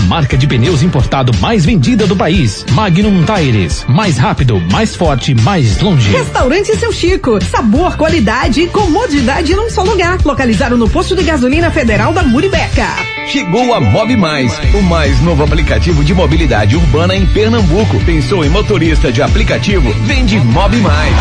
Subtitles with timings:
[0.00, 2.64] marca de pneus importado mais vendida do país.
[2.72, 6.10] Magnum Tires, mais rápido, mais forte, mais longe.
[6.10, 10.18] Restaurante Seu Chico, sabor, qualidade e comodidade num só lugar.
[10.24, 12.86] Localizado no posto de gasolina federal da Muribeca.
[13.26, 17.98] Chegou a Mob Mais, o mais novo aplicativo de mobilidade urbana em Pernambuco.
[18.04, 19.92] Pensou em motorista de aplicativo?
[20.04, 21.16] Vende Mob Mais.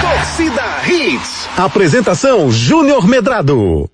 [0.00, 1.48] Torcida Hits.
[1.56, 3.91] Apresentação Júnior Medrado.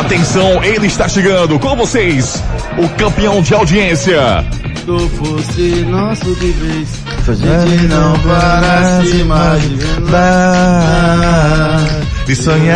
[0.00, 2.42] Atenção, ele está chegando com vocês,
[2.76, 4.44] o campeão de audiência.
[4.74, 6.88] Se fosse nosso de vez,
[7.24, 9.76] se a gente não parasse mais de
[10.10, 11.86] Dar,
[12.26, 12.74] de sonhar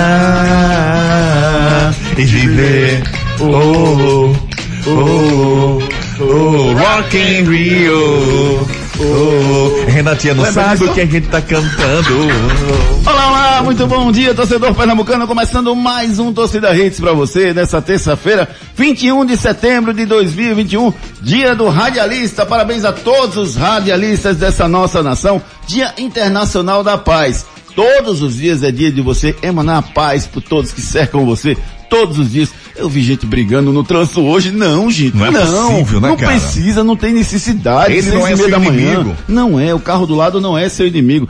[2.17, 3.03] e viver.
[3.41, 4.33] Oh,
[4.87, 5.79] oh, oh,
[6.21, 8.78] oh, Rock in Rio.
[9.01, 12.27] Oh, Renatinha não sabe o que a gente tá cantando.
[13.07, 17.81] Olá, olá, muito bom dia, torcedor pernambucano, começando mais um Torcida Hits pra você nessa
[17.81, 22.45] terça-feira, 21 de setembro de 2021, dia do radialista.
[22.45, 27.47] Parabéns a todos os radialistas dessa nossa nação, Dia Internacional da Paz.
[27.77, 31.57] Todos os dias é dia de você emanar paz por todos que cercam você.
[31.89, 32.51] Todos os dias.
[32.79, 34.51] Eu vi gente brigando no trânsito hoje.
[34.53, 35.17] Não, gente.
[35.17, 36.33] Não é possível, né, Não cara?
[36.33, 37.93] precisa, não tem necessidade.
[37.93, 38.93] Ele não é seu da manhã.
[38.93, 39.17] inimigo.
[39.27, 41.29] Não é, o carro do lado não é seu inimigo.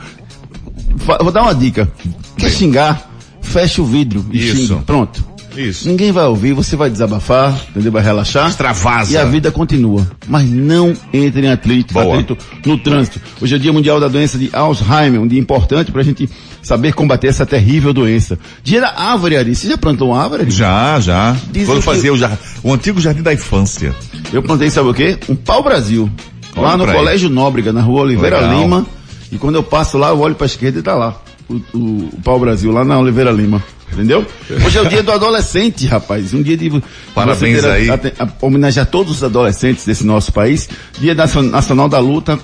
[1.21, 1.91] Vou dar uma dica.
[2.37, 3.09] Quer xingar?
[3.41, 4.55] Fecha o vidro e Isso.
[4.55, 4.75] xinga.
[4.85, 5.27] Pronto.
[5.57, 5.87] Isso.
[5.89, 7.91] Ninguém vai ouvir, você vai desabafar, entendeu?
[7.91, 8.47] Vai relaxar.
[8.47, 9.11] Extravasa.
[9.11, 10.07] E a vida continua.
[10.27, 11.93] Mas não entre em atrito,
[12.65, 13.19] no trânsito.
[13.41, 16.29] Hoje é o Dia Mundial da Doença de Alzheimer, um dia importante pra gente
[16.69, 18.37] saber combater essa terrível doença.
[18.63, 19.55] Dia da árvore, Ari.
[19.55, 20.43] Você já plantou uma árvore?
[20.43, 20.51] Ari?
[20.51, 21.35] Já, já.
[21.51, 23.95] Dizem Quando fazia o, jar- o antigo jardim da infância.
[24.31, 25.17] Eu plantei, sabe o quê?
[25.27, 26.07] Um pau-brasil.
[26.55, 26.99] Lá no pra aí.
[26.99, 28.61] Colégio Nóbrega, na rua Oliveira Legal.
[28.61, 28.85] Lima.
[29.31, 31.19] E quando eu passo lá, eu olho pra esquerda e tá lá.
[31.49, 31.79] O, o,
[32.13, 33.63] o pau-brasil, lá na Oliveira Lima.
[33.91, 34.23] Entendeu?
[34.63, 36.31] Hoje é o dia do adolescente, rapaz.
[36.35, 36.71] Um dia de.
[37.15, 37.89] Parabéns ter a- aí.
[37.89, 40.69] a- a- homenagear todos os adolescentes desse nosso país.
[40.99, 42.37] Dia nacio- Nacional da Luta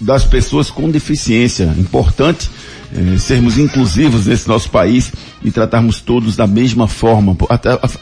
[0.00, 1.74] das Pessoas com Deficiência.
[1.76, 2.48] Importante
[2.94, 5.12] eh, sermos inclusivos nesse nosso país
[5.42, 7.36] e tratarmos todos da mesma forma.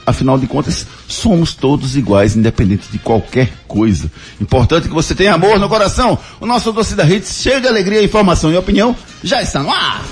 [0.06, 4.10] Afinal de contas, somos todos iguais, independente de qualquer coisa.
[4.40, 6.18] Importante que você tenha amor no coração.
[6.40, 10.02] O nosso Torcida Hits, cheio de alegria, informação e opinião, já está no ar.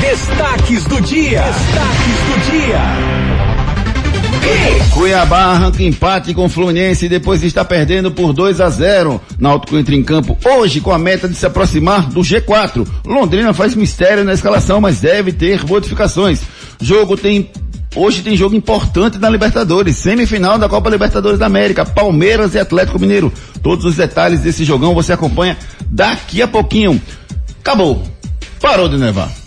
[0.00, 1.42] Destaques do dia.
[1.42, 3.35] Destaques do dia.
[4.92, 9.20] Cuiabá arranca empate com o Fluminense depois de estar perdendo por 2 a 0.
[9.38, 12.86] Náutico entra em campo hoje com a meta de se aproximar do G4.
[13.04, 16.40] Londrina faz mistério na escalação, mas deve ter modificações.
[16.80, 17.50] Jogo tem
[17.94, 22.98] Hoje tem jogo importante na Libertadores, semifinal da Copa Libertadores da América, Palmeiras e Atlético
[22.98, 23.32] Mineiro.
[23.62, 25.56] Todos os detalhes desse jogão você acompanha
[25.90, 27.00] daqui a pouquinho.
[27.58, 28.02] Acabou.
[28.60, 29.45] Parou de nevar.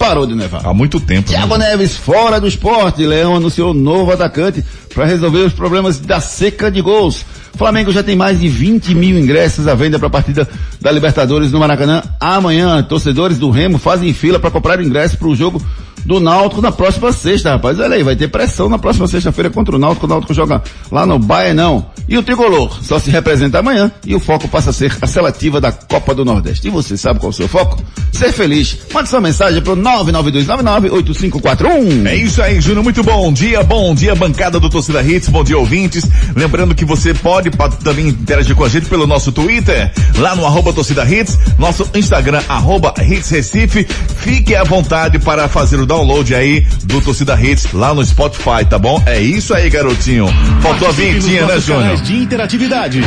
[0.00, 0.62] Parou de nevar.
[0.64, 1.30] Há muito tempo.
[1.30, 1.36] né?
[1.36, 3.04] Thiago Neves fora do esporte.
[3.04, 7.22] Leão anunciou novo atacante para resolver os problemas da seca de gols.
[7.54, 10.48] Flamengo já tem mais de 20 mil ingressos à venda para a partida
[10.80, 12.02] da Libertadores no Maracanã.
[12.18, 15.62] Amanhã, torcedores do Remo fazem fila para comprar ingresso para o jogo
[16.04, 17.78] do Náutico na próxima sexta, rapaz.
[17.78, 20.06] Olha aí, vai ter pressão na próxima sexta-feira contra o Náutico.
[20.06, 21.86] O Náutico joga lá no Baenão.
[22.08, 25.60] E o Tricolor só se representa amanhã e o foco passa a ser a seletiva
[25.60, 26.66] da Copa do Nordeste.
[26.66, 27.80] E você sabe qual é o seu foco?
[28.12, 28.76] Ser feliz.
[28.92, 32.06] Mande sua mensagem pro 992998541.
[32.06, 32.82] É isso aí, Júnior.
[32.82, 36.04] Muito bom dia, bom dia, bancada do Torcida Hits, bom dia, ouvintes.
[36.34, 40.44] Lembrando que você pode, pode também interagir com a gente pelo nosso Twitter, lá no
[40.44, 43.84] arroba Torcida Hits, nosso Instagram, arroba Hits Recife.
[43.84, 48.78] Fique à vontade para fazer o download aí do Torcida Hits lá no Spotify, tá
[48.78, 49.02] bom?
[49.06, 50.28] É isso aí, garotinho.
[50.60, 51.96] Faltou a vinhetinha, né, Júnior?
[51.96, 53.02] de interatividade.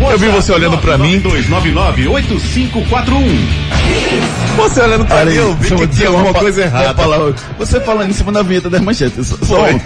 [0.00, 1.20] Eu vi você olhando pra mim.
[1.20, 2.72] 299-8541.
[4.56, 6.94] Você olhando pra mim, eu vi que tinha uma alguma pa- coisa uma errada.
[6.94, 7.34] palavra.
[7.58, 9.26] Você falando em cima da vinheta das manchetes.
[9.26, 9.74] Só, só Foi.
[9.74, 9.80] um-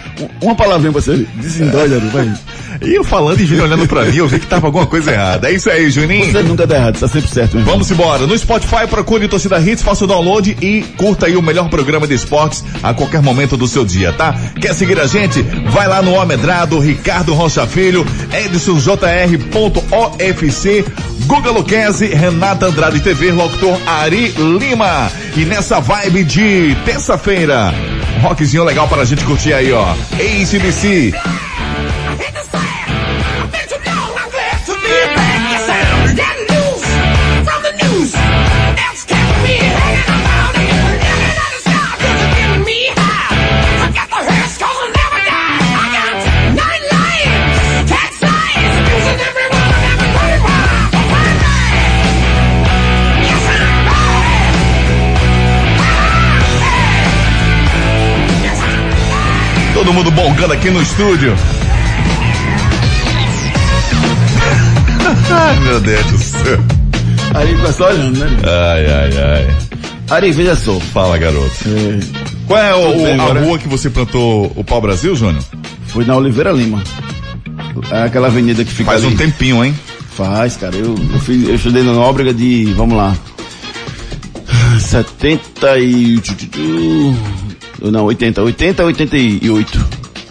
[0.47, 1.27] uma palavrinha pra você.
[1.35, 2.33] Desendói, Jaru, vai.
[2.83, 5.49] E eu falando e Júnior olhando pra mim, eu vi que tava alguma coisa errada.
[5.49, 6.33] É isso aí, Juninho.
[6.33, 7.75] Você nunca dá errado, tá sempre certo, meu irmão.
[7.75, 8.27] Vamos embora.
[8.27, 12.15] No Spotify, procure Torcida Hits, faça o download e curta aí o melhor programa de
[12.15, 14.35] esportes a qualquer momento do seu dia, tá?
[14.61, 15.43] Quer seguir a gente?
[15.71, 20.85] Vai lá no Almedrado, Ricardo Rocha Filho, Edson JR.ofc,
[21.27, 25.11] Guga Luquezzi, Renata Andrade TV, locutor Ari Lima.
[25.37, 27.73] E nessa vibe de terça-feira,
[28.19, 29.93] um rockzinho legal para a gente curtir aí, ó.
[30.15, 31.13] ACDC.
[59.97, 61.35] Mundo bongando aqui no estúdio.
[65.31, 66.59] Ai, meu Deus do céu.
[67.35, 68.27] Ari só olhando, né?
[68.45, 69.57] Ai, ai, ai.
[70.11, 70.79] Ari, veja só.
[70.81, 71.51] Fala, garoto.
[71.67, 71.99] É,
[72.47, 75.43] Qual é o- o- a rua que você plantou o pau Brasil, Júnior?
[75.89, 76.83] foi na Oliveira Lima.
[77.91, 79.15] É aquela avenida que fica Faz ali.
[79.15, 79.75] um tempinho, hein?
[80.17, 80.77] Faz, cara.
[80.77, 83.15] Eu, eu, fiz, eu estudei na Nóbrega de, vamos lá,
[84.79, 86.21] 70 e...
[87.81, 88.43] Não, 80.
[88.43, 89.87] 80 a 88.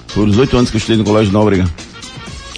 [0.07, 1.65] Foram os oito anos que eu estudei no Colégio Nóbrega.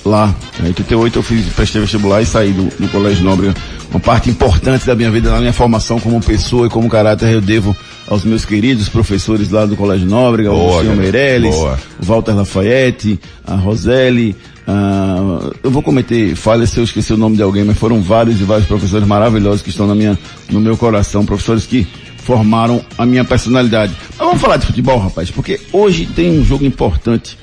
[0.05, 0.33] Lá.
[0.59, 3.55] Em 88 eu fiz, prestei vestibular e saí do, do Colégio Nóbrega.
[3.89, 7.41] Uma parte importante da minha vida, na minha formação como pessoa e como caráter, eu
[7.41, 7.75] devo
[8.07, 10.95] aos meus queridos professores lá do Colégio Nóbrega, Boa, o senhor.
[10.95, 11.79] Meirelles, Boa.
[12.01, 14.35] o Walter Lafayette, a Roseli,
[14.69, 18.41] ah, eu vou cometer falhas se eu esquecer o nome de alguém, mas foram vários
[18.41, 20.19] e vários professores maravilhosos que estão na minha,
[20.49, 21.87] no meu coração, professores que
[22.27, 23.95] formaram a minha personalidade.
[24.09, 27.37] Mas vamos falar de futebol, rapaz, porque hoje tem um jogo importante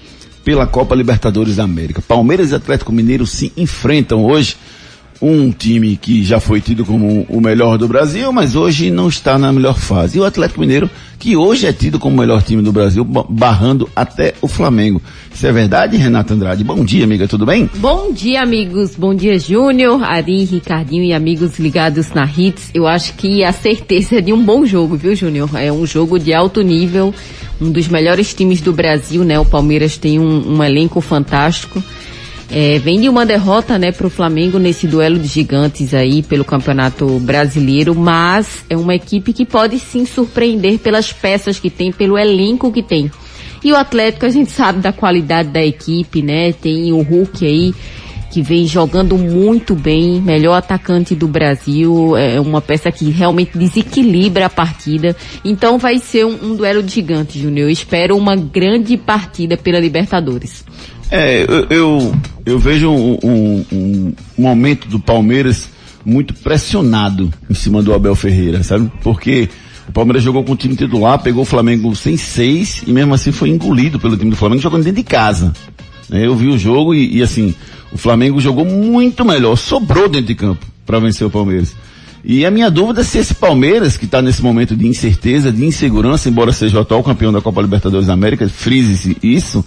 [0.44, 2.02] pela Copa Libertadores da América.
[2.02, 4.58] Palmeiras e Atlético Mineiro se enfrentam hoje.
[5.22, 9.38] Um time que já foi tido como o melhor do Brasil, mas hoje não está
[9.38, 10.18] na melhor fase.
[10.18, 10.90] E o Atlético Mineiro,
[11.24, 15.00] que hoje é tido como o melhor time do Brasil, ba- barrando até o Flamengo.
[15.34, 16.62] Isso é verdade, Renata Andrade?
[16.62, 17.70] Bom dia, amiga, tudo bem?
[17.76, 18.94] Bom dia, amigos.
[18.94, 22.68] Bom dia, Júnior, Ari, Ricardinho e amigos ligados na Hits.
[22.74, 25.48] Eu acho que a certeza é de um bom jogo, viu, Júnior?
[25.54, 27.14] É um jogo de alto nível,
[27.58, 29.38] um dos melhores times do Brasil, né?
[29.40, 31.82] O Palmeiras tem um, um elenco fantástico.
[32.50, 37.18] É, vem de uma derrota, né, pro Flamengo nesse duelo de gigantes aí pelo Campeonato
[37.18, 42.70] Brasileiro, mas é uma equipe que pode sim surpreender pelas peças que tem, pelo elenco
[42.70, 43.10] que tem.
[43.64, 46.52] E o Atlético, a gente sabe da qualidade da equipe, né?
[46.52, 47.74] Tem o Hulk aí,
[48.30, 54.46] que vem jogando muito bem, melhor atacante do Brasil, é uma peça que realmente desequilibra
[54.46, 55.16] a partida.
[55.44, 57.70] Então vai ser um, um duelo de gigantes, Júnior.
[57.70, 60.64] Espero uma grande partida pela Libertadores.
[61.16, 62.14] É, eu, eu,
[62.44, 65.68] eu vejo um, um- um momento do Palmeiras
[66.04, 68.90] muito pressionado em cima do Abel Ferreira, sabe?
[69.02, 69.48] Porque
[69.88, 73.30] o Palmeiras jogou com o time titular, pegou o Flamengo sem seis e mesmo assim
[73.32, 75.52] foi engolido pelo time do Flamengo jogando dentro de casa.
[76.08, 76.26] né?
[76.26, 77.54] Eu vi o jogo e, e, assim,
[77.92, 81.74] o Flamengo jogou muito melhor, sobrou dentro de campo para vencer o Palmeiras.
[82.24, 85.64] E a minha dúvida é se esse Palmeiras, que está nesse momento de incerteza, de
[85.64, 89.62] insegurança, embora seja o atual campeão da Copa Libertadores da América, frise-se isso,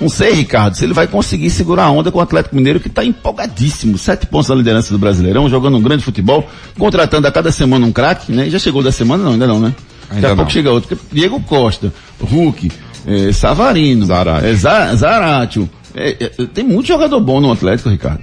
[0.00, 2.88] não sei, Ricardo, se ele vai conseguir segurar a onda com o Atlético Mineiro, que
[2.88, 3.96] está empolgadíssimo.
[3.96, 6.46] Sete pontos na liderança do Brasileirão, jogando um grande futebol,
[6.78, 8.48] contratando a cada semana um craque, né?
[8.50, 9.24] Já chegou da semana?
[9.24, 9.74] Não, ainda não, né?
[10.02, 10.36] Daqui Ainda a não.
[10.36, 10.98] pouco chega outro.
[11.12, 12.70] Diego Costa, Hulk,
[13.06, 14.06] eh, Savarino,
[14.42, 15.68] eh, Za- Zaratio.
[15.94, 18.22] Eh, eh, tem muito jogador bom no Atlético, Ricardo.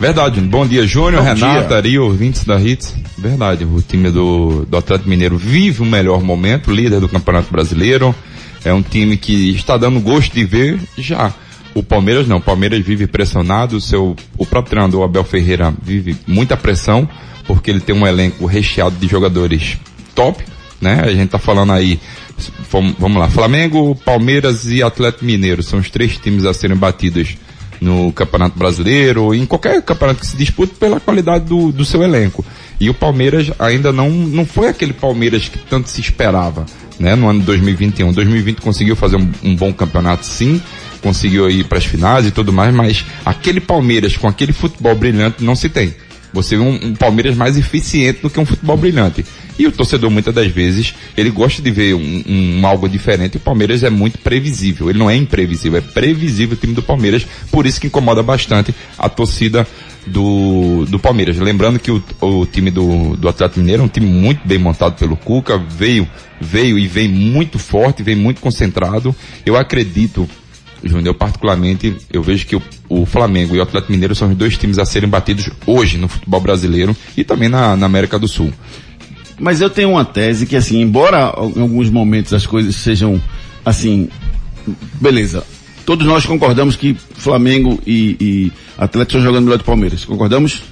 [0.00, 0.40] Verdade.
[0.40, 1.76] Bom dia, Júnior, Renata.
[1.76, 2.94] Ari, ouvintes da Hits.
[3.18, 3.64] Verdade.
[3.66, 8.14] O time do, do Atlético Mineiro vive o melhor momento, líder do Campeonato Brasileiro.
[8.64, 11.32] É um time que está dando gosto de ver já.
[11.74, 12.38] O Palmeiras não.
[12.38, 13.76] O Palmeiras vive pressionado.
[13.76, 17.08] O seu, o próprio treinador Abel Ferreira vive muita pressão,
[17.46, 19.78] porque ele tem um elenco recheado de jogadores
[20.14, 20.44] top,
[20.80, 21.00] né?
[21.04, 21.98] A gente tá falando aí,
[22.98, 27.36] vamos lá, Flamengo, Palmeiras e Atlético Mineiro são os três times a serem batidos
[27.80, 32.44] no Campeonato Brasileiro, em qualquer campeonato que se dispute pela qualidade do, do seu elenco.
[32.78, 36.66] E o Palmeiras ainda não, não foi aquele Palmeiras que tanto se esperava,
[37.00, 38.12] né, no ano de 2021.
[38.12, 40.60] 2020 conseguiu fazer um, um bom campeonato sim,
[41.02, 45.42] conseguiu ir para as finais e tudo mais, mas aquele Palmeiras com aquele futebol brilhante
[45.42, 45.94] não se tem.
[46.32, 49.24] Você vê um, um Palmeiras mais eficiente do que um futebol brilhante.
[49.58, 53.36] E o torcedor, muitas das vezes, ele gosta de ver um, um algo diferente.
[53.36, 54.88] O Palmeiras é muito previsível.
[54.88, 57.26] Ele não é imprevisível, é previsível o time do Palmeiras.
[57.50, 59.66] Por isso que incomoda bastante a torcida
[60.06, 61.38] do, do Palmeiras.
[61.38, 64.98] Lembrando que o, o time do, do Atlético Mineiro é um time muito bem montado
[64.98, 65.58] pelo Cuca.
[65.58, 66.08] Veio,
[66.40, 69.14] veio e vem muito forte, vem muito concentrado.
[69.44, 70.28] Eu acredito
[70.82, 74.56] Júnior, particularmente, eu vejo que o, o Flamengo e o Atlético Mineiro são os dois
[74.56, 78.52] times a serem batidos hoje no futebol brasileiro e também na, na América do Sul.
[79.38, 83.20] Mas eu tenho uma tese que, assim, embora em alguns momentos as coisas sejam,
[83.64, 84.08] assim,
[85.00, 85.44] beleza.
[85.84, 90.04] Todos nós concordamos que Flamengo e, e Atlético estão jogando melhor do Palmeiras.
[90.04, 90.62] Concordamos?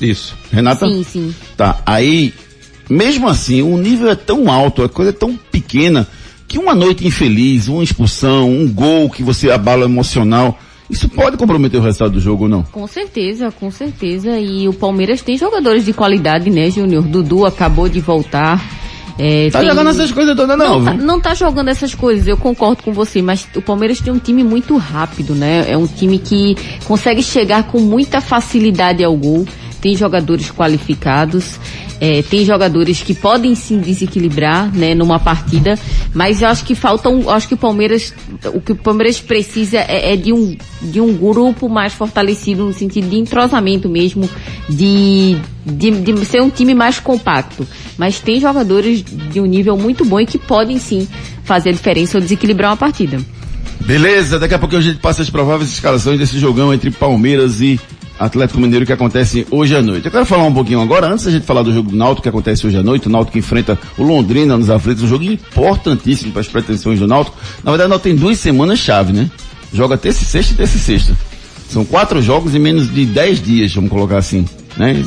[0.00, 0.36] Isso.
[0.52, 0.86] Renata?
[0.86, 1.34] Sim, sim.
[1.56, 1.80] Tá.
[1.84, 2.32] Aí,
[2.88, 6.06] mesmo assim, o nível é tão alto, a coisa é tão pequena,
[6.46, 10.58] que uma noite infeliz, uma expulsão, um gol que você abala emocional,
[10.88, 12.62] isso pode comprometer o resultado do jogo ou não?
[12.62, 14.38] Com certeza, com certeza.
[14.38, 17.02] E o Palmeiras tem jogadores de qualidade, né, Júnior?
[17.02, 18.64] Dudu acabou de voltar.
[19.18, 22.26] É, Tá tem- jogando essas coisas todas não, Não tá, não tá jogando essas coisas,
[22.26, 25.64] eu concordo com você, mas o Palmeiras tem um time muito rápido, né?
[25.68, 26.54] É um time que
[26.84, 29.46] consegue chegar com muita facilidade ao gol,
[29.80, 31.58] tem jogadores qualificados,
[32.00, 35.78] é, tem jogadores que podem sim desequilibrar, né, numa partida,
[36.12, 38.12] mas eu acho que falta um, acho que o Palmeiras,
[38.54, 42.72] o que o Palmeiras precisa é, é de um, de um grupo mais fortalecido no
[42.72, 44.28] sentido de entrosamento mesmo,
[44.68, 47.66] de, de, de ser um time mais compacto.
[47.96, 51.08] Mas tem jogadores de um nível muito bom e que podem sim
[51.44, 53.18] fazer a diferença ou desequilibrar uma partida.
[53.80, 57.78] Beleza, daqui a pouco a gente passa as prováveis escalações desse jogão entre Palmeiras e
[58.18, 60.06] Atlético Mineiro que acontece hoje à noite.
[60.06, 62.28] Eu quero falar um pouquinho agora, antes da gente falar do jogo do Náutico que
[62.28, 66.32] acontece hoje à noite, o Náutico que enfrenta o Londrina nos aflitos, um jogo importantíssimo
[66.32, 67.36] para as pretensões do Náutico.
[67.62, 69.30] Na verdade, o Náutico tem duas semanas chave, né?
[69.72, 71.16] Joga terça e sexta e terça e sexta.
[71.68, 74.46] São quatro jogos em menos de 10 dias, vamos colocar assim,
[74.76, 75.04] né?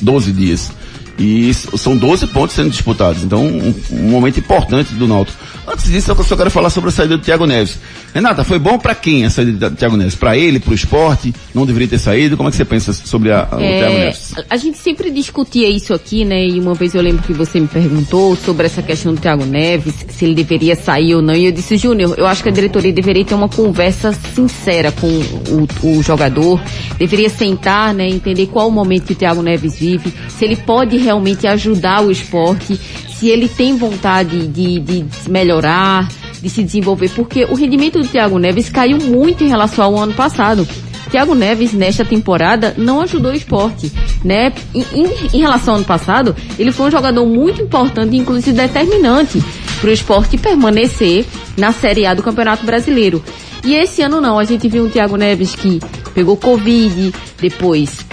[0.00, 0.70] 12 dias.
[1.18, 3.22] E são 12 pontos sendo disputados.
[3.22, 5.38] Então, um, um momento importante do Náutico.
[5.68, 7.78] Antes disso, eu só quero falar sobre a saída do Thiago Neves.
[8.14, 10.14] Renata, foi bom pra quem a saída do Thiago Neves?
[10.14, 11.34] Pra ele, pro esporte?
[11.52, 12.36] Não deveria ter saído?
[12.36, 14.34] Como é que você pensa sobre a, a- o É, Thiago Neves?
[14.48, 16.46] a gente sempre discutia isso aqui, né?
[16.46, 19.94] E uma vez eu lembro que você me perguntou sobre essa questão do Thiago Neves,
[20.08, 21.34] se ele deveria sair ou não.
[21.34, 25.08] E eu disse, Júnior, eu acho que a diretoria deveria ter uma conversa sincera com
[25.08, 26.60] o, o jogador.
[26.96, 28.08] Deveria sentar, né?
[28.08, 32.10] Entender qual o momento que o Thiago Neves vive, se ele pode realmente ajudar o
[32.10, 32.78] esporte,
[33.18, 36.08] se ele tem vontade de, de melhorar,
[36.42, 40.12] de se desenvolver, porque o rendimento do Thiago Neves caiu muito em relação ao ano
[40.12, 40.66] passado.
[41.10, 43.92] Thiago Neves, nesta temporada, não ajudou o esporte,
[44.24, 44.52] né?
[44.74, 49.42] Em, em- em relação ao ano passado, ele foi um jogador muito importante, inclusive determinante,
[49.80, 51.24] para o esporte permanecer
[51.56, 53.22] na Série A do Campeonato Brasileiro.
[53.64, 55.80] E esse ano não, a gente viu um Thiago Neves que
[56.12, 58.04] pegou Covid, depois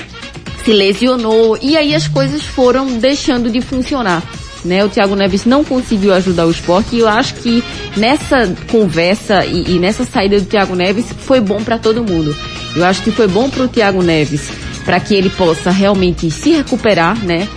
[0.63, 4.23] se lesionou e aí as coisas foram deixando de funcionar.
[4.63, 7.61] Né, o Thiago Neves não conseguiu ajudar o esporte e eu acho que
[7.97, 12.33] nessa conversa e, e nessa saída do Thiago Neves foi bom para todo mundo.
[12.73, 14.49] Eu acho que foi bom para o Thiago Neves
[14.85, 17.47] para que ele possa realmente se recuperar, né?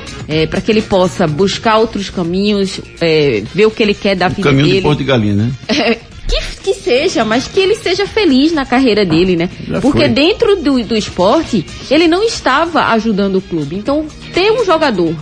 [0.50, 4.30] para que ele possa buscar outros caminhos, é, ver o que ele quer da O
[4.30, 4.76] vida caminho dele.
[4.78, 5.52] de Porto de Galinha, né?
[5.68, 5.94] É,
[6.28, 9.48] que, que seja, mas que ele seja feliz na carreira dele, né?
[9.68, 10.08] Já Porque foi.
[10.08, 13.76] dentro do, do esporte, ele não estava ajudando o clube.
[13.76, 15.14] Então, ter um jogador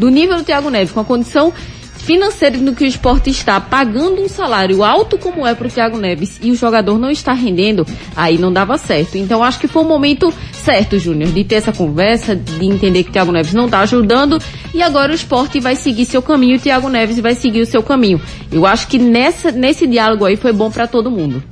[0.00, 1.52] do nível do Thiago Neves, com a condição
[2.00, 5.98] financeira no que o esporte está, pagando um salário alto como é para o Thiago
[5.98, 9.16] Neves, e o jogador não está rendendo, aí não dava certo.
[9.16, 13.10] Então, acho que foi o momento certo, Júnior, de ter essa conversa, de entender que
[13.10, 14.38] o Thiago Neves não está ajudando,
[14.72, 17.82] e agora o esporte vai seguir seu caminho, o Thiago Neves vai seguir o seu
[17.82, 18.20] caminho.
[18.50, 21.42] Eu acho que nessa, nesse diálogo aí foi bom para todo mundo.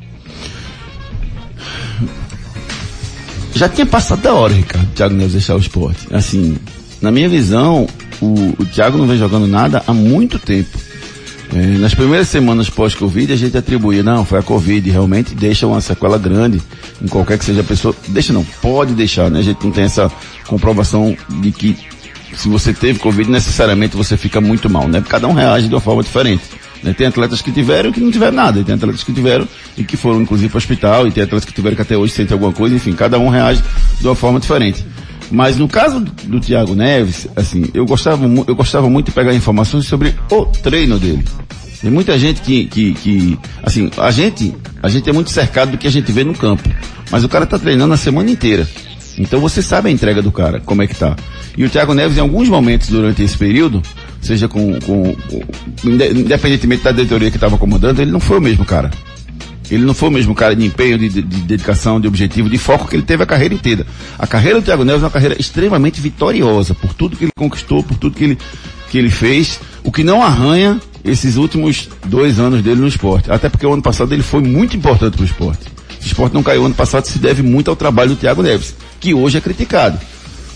[3.55, 6.07] Já tinha passado da hora, Ricardo, Thiago Neves deixar o esporte.
[6.11, 6.57] Assim,
[7.02, 7.87] na minha visão,
[8.20, 10.76] o, o Thiago não vem jogando nada há muito tempo.
[11.54, 15.80] É, nas primeiras semanas pós-Covid, a gente atribuía, não, foi a Covid, realmente deixa uma
[15.80, 16.60] sequela grande
[17.00, 17.94] em qualquer que seja a pessoa.
[18.08, 19.38] Deixa não, pode deixar, né?
[19.38, 20.12] A gente não tem essa
[20.46, 21.76] comprovação de que
[22.37, 25.02] se você teve Covid, necessariamente você fica muito mal, né?
[25.08, 26.42] Cada um reage de uma forma diferente.
[26.82, 26.92] né?
[26.92, 29.84] Tem atletas que tiveram e que não tiveram nada, e tem atletas que tiveram e
[29.84, 32.34] que foram inclusive para o hospital, e tem atletas que tiveram que até hoje sentem
[32.34, 33.62] alguma coisa, enfim, cada um reage
[33.98, 34.84] de uma forma diferente.
[35.30, 39.87] Mas no caso do, Thiago Neves, assim, eu gostava, eu gostava muito de pegar informações
[39.87, 41.25] sobre o treino dele.
[41.80, 45.78] Tem muita gente que, que, que, assim, a gente, a gente é muito cercado do
[45.78, 46.68] que a gente vê no campo.
[47.11, 48.66] Mas o cara tá treinando a semana inteira.
[49.18, 51.14] Então você sabe a entrega do cara, como é que tá.
[51.56, 53.82] E o Thiago Neves, em alguns momentos durante esse período,
[54.20, 55.42] seja com, com, com-
[55.85, 58.90] inde- independentemente da diretoria que estava comandando, ele não foi o mesmo cara.
[59.70, 62.56] Ele não foi o mesmo cara de empenho, de, de- de dedicação, de objetivo, de
[62.56, 63.87] foco que ele teve a carreira inteira.
[64.18, 67.82] A carreira do Thiago Neves é uma carreira extremamente vitoriosa por tudo que ele conquistou,
[67.82, 68.38] por tudo que ele,
[68.90, 73.30] que ele fez, o que não arranha esses últimos dois anos dele no esporte.
[73.30, 75.66] Até porque o ano passado ele foi muito importante para o esporte.
[76.00, 79.12] O esporte não caiu ano passado se deve muito ao trabalho do Thiago Neves, que
[79.12, 79.98] hoje é criticado.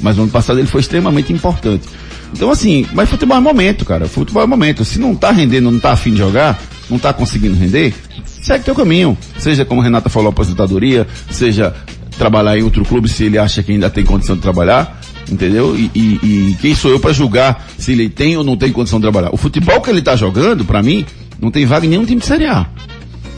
[0.01, 1.87] Mas no ano passado ele foi extremamente importante.
[2.33, 4.09] Então assim, mas futebol é momento, cara.
[4.09, 4.85] Futebol é momento.
[4.87, 7.95] Se não tá rendendo, não tá afim de jogar, não tá conseguindo render,
[8.43, 9.17] segue teu caminho.
[9.39, 11.75] Seja como a Renata falou, aposentadoria, seja
[12.19, 15.75] trabalhar em outro clube se ele acha que ainda tem condição de trabalhar, entendeu?
[15.77, 18.99] E, e- e quem sou eu para julgar se ele tem ou não tem condição
[18.99, 19.31] de trabalhar?
[19.33, 21.07] O futebol que ele tá jogando, para mim,
[21.41, 22.67] não tem vaga em nenhum time de Série A.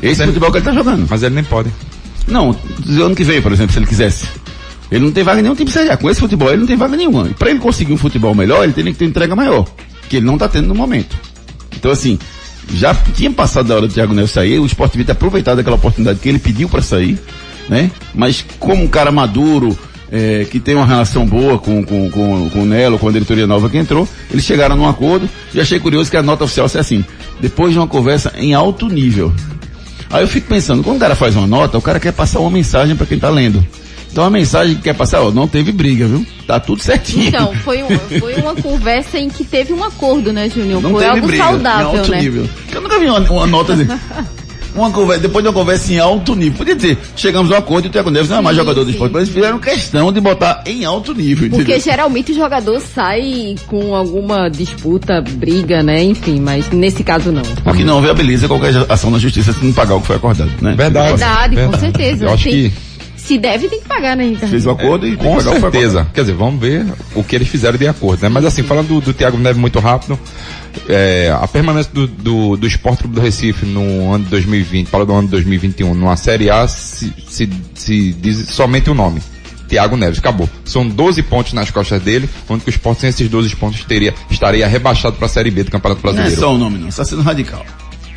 [0.03, 1.07] Esse é o futebol que ele tá jogando.
[1.09, 1.71] Mas ele nem pode.
[2.27, 2.55] Não,
[3.01, 4.27] ano que vem, por exemplo, se ele quisesse.
[4.91, 5.97] Ele não tem vaga em nenhum time de Série A.
[5.97, 7.29] Com esse futebol ele não tem vaga nenhuma.
[7.29, 9.67] E para ele conseguir um futebol melhor, ele tem que ter entrega maior.
[10.09, 11.17] Que ele não tá tendo no momento.
[11.75, 12.19] Então assim,
[12.73, 16.18] já tinha passado da hora do Thiago Neves sair, o Sport ter aproveitado aquela oportunidade
[16.18, 17.18] que ele pediu para sair,
[17.68, 17.90] né?
[18.14, 19.76] Mas como um cara maduro,
[20.11, 23.47] é, que tem uma relação boa com, com, com, com o Nelo, com a diretoria
[23.47, 26.80] nova que entrou, eles chegaram num acordo e achei curioso que a nota oficial seja
[26.80, 27.04] assim,
[27.40, 29.33] depois de uma conversa em alto nível.
[30.11, 32.50] Aí eu fico pensando, quando o cara faz uma nota, o cara quer passar uma
[32.50, 33.66] mensagem para quem tá lendo.
[34.14, 36.25] Então a mensagem que quer passar, ó, não teve briga, viu?
[36.47, 37.26] Tá tudo certinho.
[37.26, 40.80] Então, foi, um- foi uma conversa em que teve um acordo, né, Júnior?
[40.80, 42.21] não Foi teve algo briga, em saudável, alto né?
[42.21, 42.49] nível.
[42.73, 43.88] Eu nunca vi uma, uma nota assim.
[44.75, 46.59] Uma conversa, depois de uma conversa em alto nível.
[46.59, 48.80] Podia dizer, chegamos a um acordo e o Thiago Neves não é mais Sim, jogador
[48.80, 48.90] do sim.
[48.94, 51.80] esporte, mas eles fizeram questão de botar em alto nível, Porque entendeu?
[51.80, 56.02] geralmente o jogador sai com alguma disputa, briga, né?
[56.02, 57.42] Enfim, mas nesse caso não.
[57.64, 60.50] O que não viabiliza qualquer ação na justiça se não pagar o que foi acordado,
[60.61, 60.75] né?
[60.76, 61.09] Verdade.
[61.11, 61.80] Verdade, com Verdade.
[61.80, 62.25] certeza.
[62.25, 62.73] Eu acho Tem- que
[63.25, 64.50] Se deve, tem que pagar, né, Ricardo?
[64.50, 66.07] Fez o acordo e tem que Com certeza.
[66.12, 68.28] Quer dizer, vamos ver o que eles fizeram de acordo, né?
[68.28, 70.19] Mas assim, falando do, do Thiago Neves muito rápido,
[70.88, 75.04] é, a permanência do, do, do Esporte Clube do Recife no ano de 2020, para
[75.04, 79.23] o ano de 2021, numa Série A, se, se, se diz somente o nome.
[79.69, 80.49] Thiago Neves, acabou.
[80.64, 84.14] São 12 pontos nas costas dele, onde que o Sport sem esses 12 pontos teria,
[84.31, 86.40] estaria rebaixado para a Série B do Campeonato Não é Brasileiro.
[86.40, 86.88] só o nome, não.
[86.88, 87.64] Está sendo radical.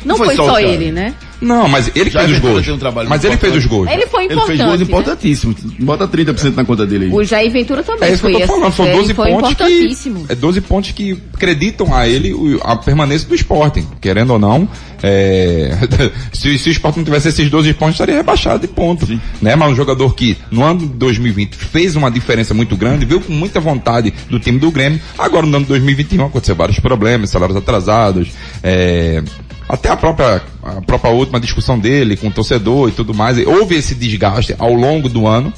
[0.04, 1.14] Não foi, foi só só, ele, né?
[1.40, 2.68] Não, mas ele Já fez os Ventura gols.
[2.68, 3.88] um trabalho mas ele fez os gols.
[3.88, 4.56] Ele foi Ele importante.
[4.56, 4.86] fez gols né?
[4.86, 5.56] importantíssimos.
[5.78, 7.12] Bota 30% na conta dele aí.
[7.12, 9.30] O Jair Ventura também É isso que foi eu tô falando, são ele 12 foi
[9.30, 13.84] pontos que, é 12 pontos que acreditam a ele a permanência do esporte.
[14.00, 14.68] Querendo ou não,
[15.02, 15.78] é,
[16.32, 19.06] se, se o esporte não tivesse esses 12 pontos, estaria rebaixado e ponto.
[19.40, 19.54] Né?
[19.54, 23.32] Mas um jogador que no ano de 2020 fez uma diferença muito grande, veio com
[23.32, 27.56] muita vontade do time do Grêmio, agora no ano de 2021 aconteceu vários problemas, salários
[27.56, 28.30] atrasados,
[28.62, 29.22] é,
[29.68, 33.74] até a própria, a própria última discussão dele com o torcedor e tudo mais, houve
[33.74, 35.52] esse desgaste ao longo do ano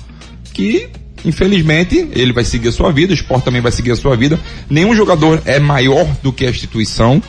[0.53, 0.89] que
[1.25, 4.41] infelizmente ele vai seguir a sua vida, o esporte também vai seguir a sua vida.
[4.69, 7.23] Nenhum jogador é maior do que a instituição,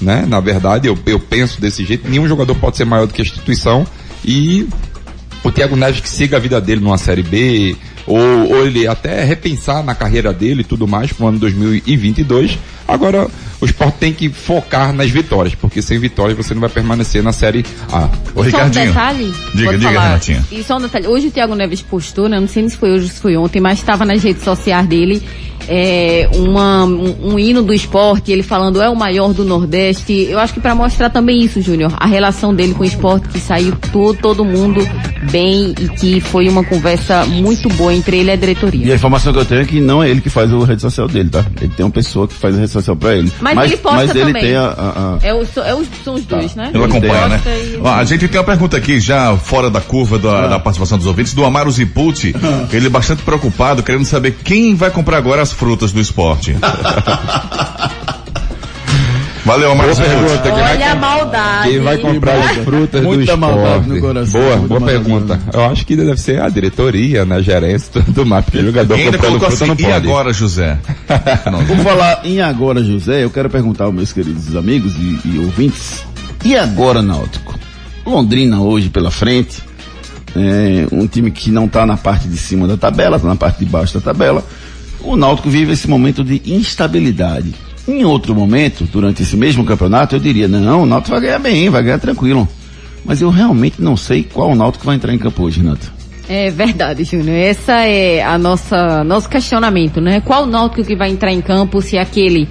[0.00, 0.24] né?
[0.28, 3.24] Na verdade, eu, eu penso desse jeito, nenhum jogador pode ser maior do que a
[3.24, 3.86] instituição
[4.24, 4.68] e
[5.42, 7.76] o Thiago Neves que siga a vida dele numa série B,
[8.08, 12.58] ou, ou ele até repensar na carreira dele e tudo mais pro ano 2022.
[12.86, 13.28] Agora,
[13.60, 17.32] o esporte tem que focar nas vitórias, porque sem vitórias você não vai permanecer na
[17.32, 18.08] série A.
[18.34, 19.34] Ô, Só um detalhe.
[19.54, 20.06] Diga, diga, falar.
[20.06, 20.44] Renatinha.
[20.50, 21.06] E só um detalhe.
[21.06, 22.40] Hoje o Thiago Neves postou, né?
[22.40, 25.22] Não sei se foi hoje ou se foi ontem, mas estava nas redes sociais dele
[25.68, 30.26] é, uma, um, um hino do esporte, ele falando é o maior do Nordeste.
[30.30, 33.38] Eu acho que para mostrar também isso, Júnior, a relação dele com o esporte, que
[33.38, 34.80] saiu todo, todo mundo
[35.30, 38.92] bem e que foi uma conversa muito boa entre ele e a E diretoria.
[38.92, 41.06] a informação que eu tenho é que não é ele que faz a rede social
[41.08, 41.44] dele, tá?
[41.60, 43.30] Ele tem uma pessoa que faz a rede social pra ele.
[43.40, 44.42] Mas ele posta mas ele também.
[44.42, 46.70] tem a, a- a- É o, é os, são os dois, né?
[46.72, 47.40] Ele acompanha, né?
[47.46, 50.96] E- Ó, a gente tem uma pergunta aqui, já fora da curva da, da participação
[50.98, 52.34] dos ouvintes, do Amaro Zipucci.
[52.72, 56.56] Ele é bastante preocupado, querendo saber quem vai comprar agora as frutas do esporte.
[59.44, 61.68] Valeu, Amaro Boa pergunta, quem vai Olha a maldade.
[61.70, 63.88] Quem vai comprar as frutas Muita do maldade esporte?
[63.88, 65.04] no coração, Boa, muita boa maldade.
[65.04, 65.40] pergunta.
[65.54, 68.98] Eu acho que deve ser a diretoria, né, a gerência, tudo mais, porque o jogador
[68.98, 70.06] E ainda comprando colocou fruta assim, não e pode.
[70.06, 70.78] agora, José?
[71.66, 76.04] Por falar em agora, José, eu quero perguntar aos meus queridos amigos e, e ouvintes.
[76.44, 77.58] E agora, Náutico?
[78.04, 79.62] Londrina hoje pela frente.
[80.36, 83.60] É um time que não está na parte de cima da tabela, está na parte
[83.60, 84.44] de baixo da tabela.
[85.00, 87.54] O Náutico vive esse momento de instabilidade.
[87.86, 91.70] Em outro momento, durante esse mesmo campeonato, eu diria, não, o Náutico vai ganhar bem,
[91.70, 92.46] vai ganhar tranquilo.
[93.04, 95.90] Mas eu realmente não sei qual Náutico vai entrar em campo hoje, Renato.
[96.28, 97.36] É verdade, Júnior.
[97.36, 100.20] Essa é a nossa nosso questionamento, né?
[100.20, 101.80] Qual Náutico que vai entrar em campo?
[101.80, 102.46] Se aquele,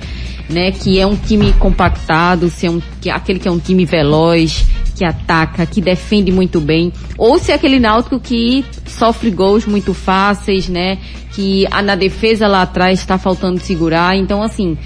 [0.49, 3.86] né, que é um time compactado, se é um, que, aquele que é um time
[3.86, 9.65] veloz, que ataca, que defende muito bem, ou se é aquele Náutico que sofre gols
[9.65, 10.97] muito fáceis, né?
[11.33, 14.17] Que a, na defesa lá atrás está faltando segurar.
[14.17, 14.77] Então, assim,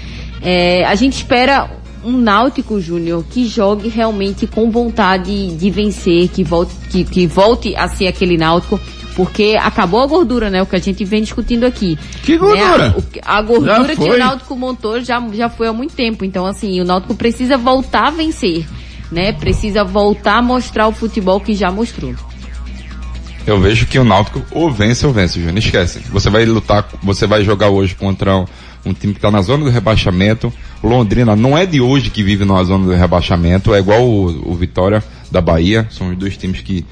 [0.42, 1.70] é, a gente espera
[2.04, 7.74] um Náutico Júnior que jogue realmente com vontade de vencer, que volte, que, que volte
[7.76, 8.78] a ser aquele Náutico,
[9.14, 10.62] porque acabou a gordura, né?
[10.62, 11.98] O que a gente vem discutindo aqui.
[12.22, 12.88] Que gordura?
[12.88, 12.94] Né?
[13.22, 16.24] A, a gordura que o Náutico montou já, já foi há muito tempo.
[16.24, 18.66] Então, assim, o Náutico precisa voltar a vencer,
[19.10, 19.32] né?
[19.32, 22.14] Precisa voltar a mostrar o futebol que já mostrou.
[23.46, 25.58] Eu vejo que o Náutico ou vence ou vence, Júnior.
[25.58, 26.00] Esquece.
[26.10, 28.46] Você vai lutar, você vai jogar hoje contra um,
[28.86, 30.52] um time que está na zona do rebaixamento.
[30.82, 34.54] Londrina não é de hoje que vive na zona do rebaixamento, é igual o, o
[34.54, 35.02] Vitória.
[35.30, 35.88] da Bahia.
[35.90, 36.84] São os dois times que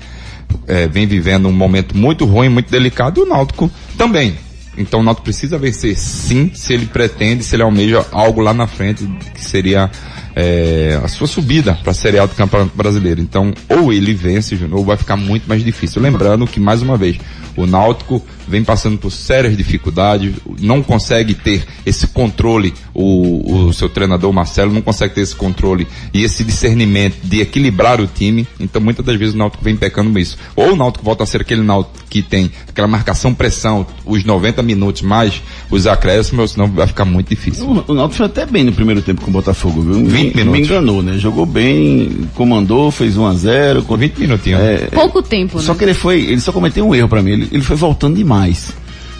[0.66, 4.36] é, vem vivendo um momento muito ruim, muito delicado, e o Náutico também.
[4.76, 8.66] Então o Náutico precisa vencer sim, se ele pretende, se ele almeja algo lá na
[8.66, 9.90] frente, que seria
[10.34, 13.20] é, a sua subida para a Série A do Campeonato Brasileiro.
[13.20, 16.00] Então, ou ele vence, ou vai ficar muito mais difícil.
[16.00, 17.18] Lembrando que, mais uma vez,
[17.56, 23.88] o Náutico vem passando por sérias dificuldades, não consegue ter esse controle, o, o seu
[23.88, 28.82] treinador Marcelo não consegue ter esse controle e esse discernimento de equilibrar o time, então
[28.82, 30.36] muitas das vezes o Náutico vem pecando isso.
[30.56, 34.62] Ou o Náutico volta a ser aquele Náutico que tem aquela marcação pressão, os 90
[34.62, 37.64] minutos mais os acréscimos, senão vai ficar muito difícil.
[37.66, 39.94] O, o Náutico foi até bem no primeiro tempo com o Botafogo, viu?
[39.94, 40.44] 20 me, minutos.
[40.46, 41.16] me enganou, né?
[41.18, 44.60] Jogou bem, comandou, fez 1 a 0 Com 20 minutinhos.
[44.60, 45.78] É, Pouco tempo, Só né?
[45.78, 47.32] que ele foi, ele só cometeu um erro pra mim.
[47.32, 48.39] Ele, ele foi voltando demais.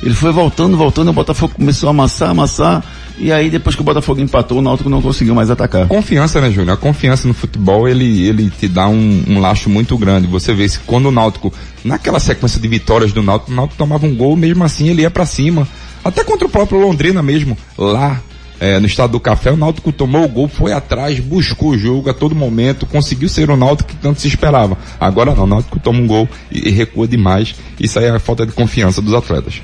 [0.03, 2.83] Ele foi voltando, voltando, o Botafogo começou a amassar, amassar.
[3.19, 5.87] E aí depois que o Botafogo empatou, o Náutico não conseguiu mais atacar.
[5.87, 6.75] Confiança, né, Júnior?
[6.75, 10.27] A confiança no futebol, ele, ele te dá um, um laço muito grande.
[10.27, 11.53] Você vê se quando o Náutico,
[11.85, 15.11] naquela sequência de vitórias do Náutico, o Náutico tomava um gol, mesmo assim ele ia
[15.11, 15.69] pra cima.
[16.03, 18.23] Até contra o próprio Londrina mesmo, lá
[18.61, 22.11] é, no estado do café, o Náutico tomou o gol, foi atrás, buscou o jogo
[22.11, 24.77] a todo momento, conseguiu ser o Náutico que tanto se esperava.
[25.01, 27.55] Agora não, o Náutico toma um gol e, e recua demais.
[27.81, 29.63] Isso aí é a falta de confiança dos atletas.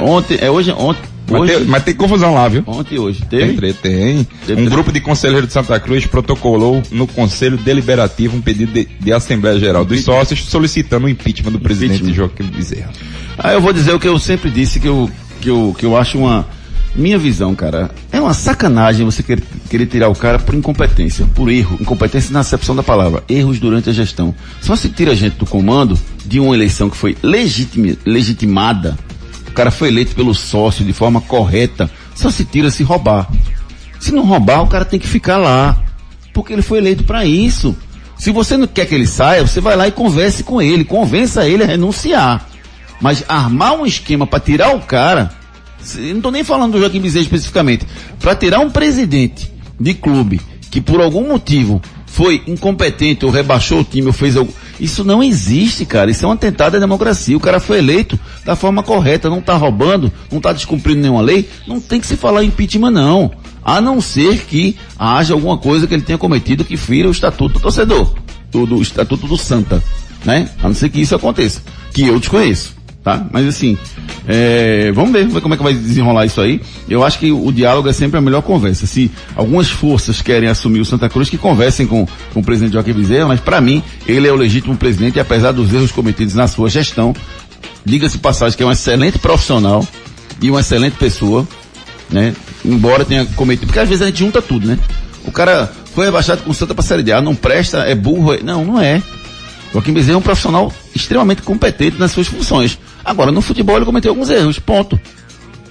[0.02, 2.64] Ontem, é hoje, ontem, Mas, hoje, tem, mas tem confusão lá, viu?
[2.66, 3.22] ontem e hoje.
[3.30, 3.72] Tem, Teve?
[3.74, 4.26] tem.
[4.44, 8.84] Teve Um grupo de conselheiros de Santa Cruz protocolou no Conselho Deliberativo um pedido de,
[8.98, 12.14] de Assembleia Geral dos Sócios solicitando o impeachment do presidente Impeachment.
[12.14, 12.90] Joaquim Bezerra.
[13.38, 15.08] Ah, eu vou dizer o que eu sempre disse que eu,
[15.40, 16.44] que eu, que eu acho uma.
[16.96, 21.50] Minha visão, cara, é uma sacanagem você querer, querer tirar o cara por incompetência, por
[21.50, 21.76] erro.
[21.78, 23.22] Incompetência na acepção da palavra.
[23.28, 24.34] Erros durante a gestão.
[24.62, 28.96] Só se tira a gente do comando de uma eleição que foi legitimada.
[29.46, 31.90] O cara foi eleito pelo sócio de forma correta.
[32.14, 33.30] Só se tira se roubar.
[34.00, 35.78] Se não roubar, o cara tem que ficar lá.
[36.32, 37.76] Porque ele foi eleito para isso.
[38.16, 41.46] Se você não quer que ele saia, você vai lá e converse com ele, convença
[41.46, 42.46] ele a renunciar.
[43.00, 45.30] Mas armar um esquema para tirar o cara,
[45.94, 47.86] não tô nem falando do Joaquim Bezerra especificamente,
[48.18, 53.84] para tirar um presidente de clube que por algum motivo foi incompetente ou rebaixou o
[53.84, 56.10] time ou fez algo, isso não existe, cara.
[56.10, 57.36] Isso é um atentado à democracia.
[57.36, 61.48] O cara foi eleito da forma correta, não tá roubando, não tá descumprindo nenhuma lei,
[61.66, 63.30] não tem que se falar em impeachment não.
[63.62, 67.54] A não ser que haja alguma coisa que ele tenha cometido que fira o estatuto
[67.54, 68.14] do torcedor,
[68.50, 69.82] do, do estatuto do Santa,
[70.24, 70.48] né?
[70.62, 71.60] A não ser que isso aconteça,
[71.92, 72.75] que eu desconheço
[73.06, 73.24] tá?
[73.30, 73.78] Mas assim,
[74.26, 76.60] é, vamos ver, como é que vai desenrolar isso aí.
[76.88, 78.84] Eu acho que o diálogo é sempre a melhor conversa.
[78.84, 82.94] Se algumas forças querem assumir o Santa Cruz, que conversem com, com o presidente Joaquim
[82.94, 86.68] Bezerra, mas para mim, ele é o legítimo presidente apesar dos erros cometidos na sua
[86.68, 87.14] gestão,
[87.84, 89.86] diga-se passagem que é um excelente profissional
[90.42, 91.46] e uma excelente pessoa,
[92.10, 92.34] né?
[92.64, 94.76] Embora tenha cometido, porque às vezes a gente junta tudo, né?
[95.24, 98.42] O cara foi rebaixado com o Santa pra Série D, não presta, é burro, é...
[98.42, 99.00] não, não é.
[99.72, 102.76] Joaquim Bezerra é um profissional extremamente competente nas suas funções.
[103.06, 105.00] Agora, no futebol ele cometeu alguns erros, ponto.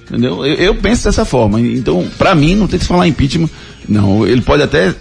[0.10, 0.46] Entendeu?
[0.46, 1.60] Eu, eu penso dessa forma.
[1.60, 3.50] Então, pra mim, não tem que se falar impeachment.
[3.90, 4.96] Não, ele pode até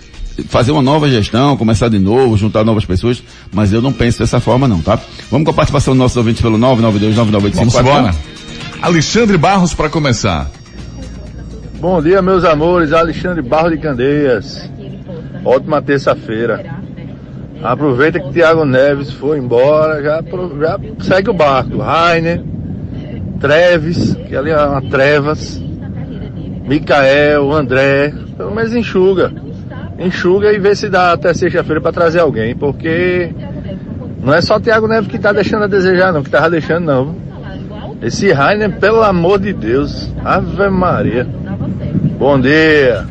[0.48, 4.40] fazer uma nova gestão, começar de novo, juntar novas pessoas, mas eu não penso dessa
[4.40, 4.98] forma não, tá?
[5.30, 8.12] Vamos com a participação dos nossos ouvintes pelo 992 Vamos embora.
[8.82, 10.50] Alexandre Barros para começar.
[11.78, 12.92] Bom dia, meus amores.
[12.92, 14.68] Alexandre Barro de Candeias.
[15.44, 16.82] Ótima terça-feira.
[17.62, 20.22] Aproveita que Thiago Neves foi embora, já,
[20.60, 21.78] já segue o barco.
[21.78, 22.42] Rainer,
[23.40, 25.62] Treves, que ali é uma Trevas,
[26.66, 29.32] Micael, André, pelo menos enxuga.
[29.98, 33.32] Enxuga e vê se dá até sexta-feira para trazer alguém, porque
[34.22, 37.16] não é só Thiago Neves que tá deixando a desejar, não, que tava deixando não.
[38.02, 41.26] Esse Rainer, pelo amor de Deus, Ave Maria.
[42.18, 43.06] Bom dia.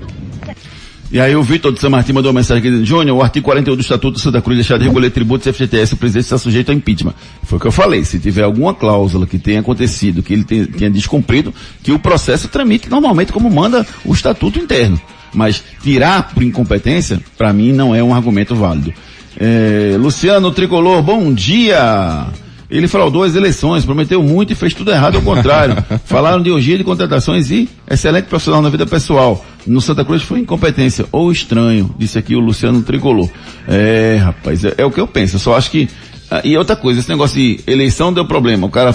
[1.13, 3.45] E aí o Vitor de São Martin mandou uma mensagem aqui dizendo, Júnior, o artigo
[3.45, 6.39] 41 do Estatuto do Santa Cruz deixar de recolher tributos e FGTS, o presidente está
[6.39, 7.13] sujeito a impeachment.
[7.43, 10.65] Foi o que eu falei, se tiver alguma cláusula que tenha acontecido, que ele tenha,
[10.65, 14.99] tenha descumprido, que o processo tramite normalmente como manda o Estatuto interno.
[15.31, 18.91] Mas tirar por incompetência, para mim, não é um argumento válido.
[19.39, 22.25] É, Luciano Tricolor, bom dia!
[22.71, 25.75] Ele fraudou as eleições, prometeu muito e fez tudo errado ao contrário.
[26.05, 29.45] Falaram de orgia de contratações e excelente profissional na vida pessoal.
[29.65, 33.29] No Santa Cruz foi incompetência ou estranho, disse aqui o Luciano Tricolor.
[33.67, 35.35] É, rapaz, é, é o que eu penso.
[35.35, 35.87] Eu só acho que.
[36.29, 38.67] ah, e outra coisa, esse negócio de eleição deu problema.
[38.67, 38.93] O cara,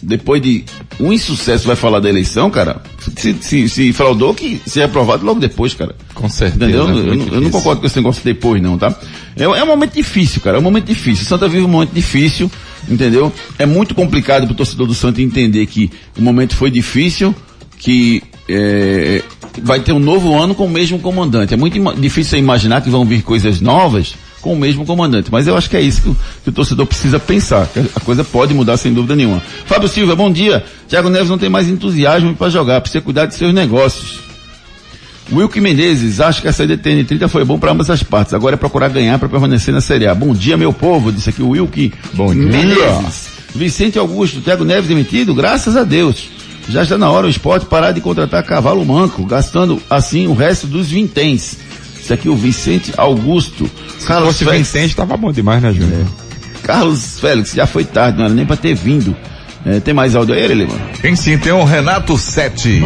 [0.00, 0.64] depois de
[1.00, 2.80] o insucesso vai falar da eleição, cara,
[3.16, 5.94] se, se, se fraudou que seja aprovado logo depois, cara.
[6.14, 6.64] Com certeza.
[6.64, 6.86] Entendeu?
[6.88, 7.00] né?
[7.10, 8.94] Eu, não- eu não concordo com esse negócio depois não, tá?
[9.36, 11.24] É, é um momento difícil, cara, é um momento difícil.
[11.24, 12.50] Santa vive um momento difícil,
[12.88, 13.32] entendeu?
[13.58, 17.34] É muito complicado pro torcedor do Santa entender que o momento foi difícil,
[17.78, 19.22] que é,
[19.60, 21.52] vai ter um novo ano com o mesmo comandante.
[21.52, 25.30] É muito difícil imaginar que vão vir coisas novas com o mesmo comandante.
[25.30, 27.68] Mas eu acho que é isso que o, que o torcedor precisa pensar.
[27.94, 29.40] a coisa pode mudar sem dúvida nenhuma.
[29.64, 30.64] Fábio Silva, bom dia.
[30.88, 34.20] Thiago Neves não tem mais entusiasmo para jogar, precisa cuidar de seus negócios.
[35.30, 38.34] Wilke Menezes, acho que a saída de TN30 foi bom para ambas as partes.
[38.34, 40.14] Agora é procurar ganhar para permanecer na Série A.
[40.14, 42.42] Bom dia, meu povo, disse aqui o Wilke Bom dia.
[42.42, 43.28] Menezes.
[43.54, 45.34] Vicente Augusto, Thiago Neves demitido?
[45.34, 46.28] Graças a Deus.
[46.68, 50.66] Já está na hora o esporte parar de contratar cavalo manco, gastando assim o resto
[50.66, 51.56] dos vinténs.
[52.00, 53.70] Isso aqui é o Vicente Augusto.
[53.98, 56.06] Se Carlos fosse Félix, Vicente, tava bom demais, né, Júnior?
[56.62, 59.16] Carlos Félix, já foi tarde, não era nem para ter vindo.
[59.64, 60.74] É, tem mais áudio aí, Lima?
[61.00, 62.80] Tem sim, tem o Renato 7.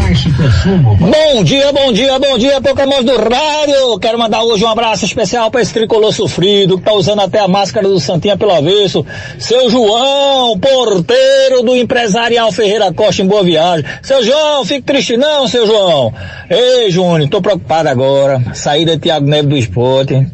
[1.00, 3.98] Bom dia, bom dia, bom dia, Pokémon do rádio.
[3.98, 7.48] Quero mandar hoje um abraço especial para esse tricolor sofrido que tá usando até a
[7.48, 9.06] máscara do Santinha pelo avesso.
[9.38, 13.86] Seu João, porteiro do empresarial Ferreira Costa em Boa Viagem.
[14.02, 16.12] Seu João, fique triste não, seu João.
[16.50, 18.42] Ei, Júnior, tô preocupado agora.
[18.52, 20.26] Saída de Thiago Neves do esporte.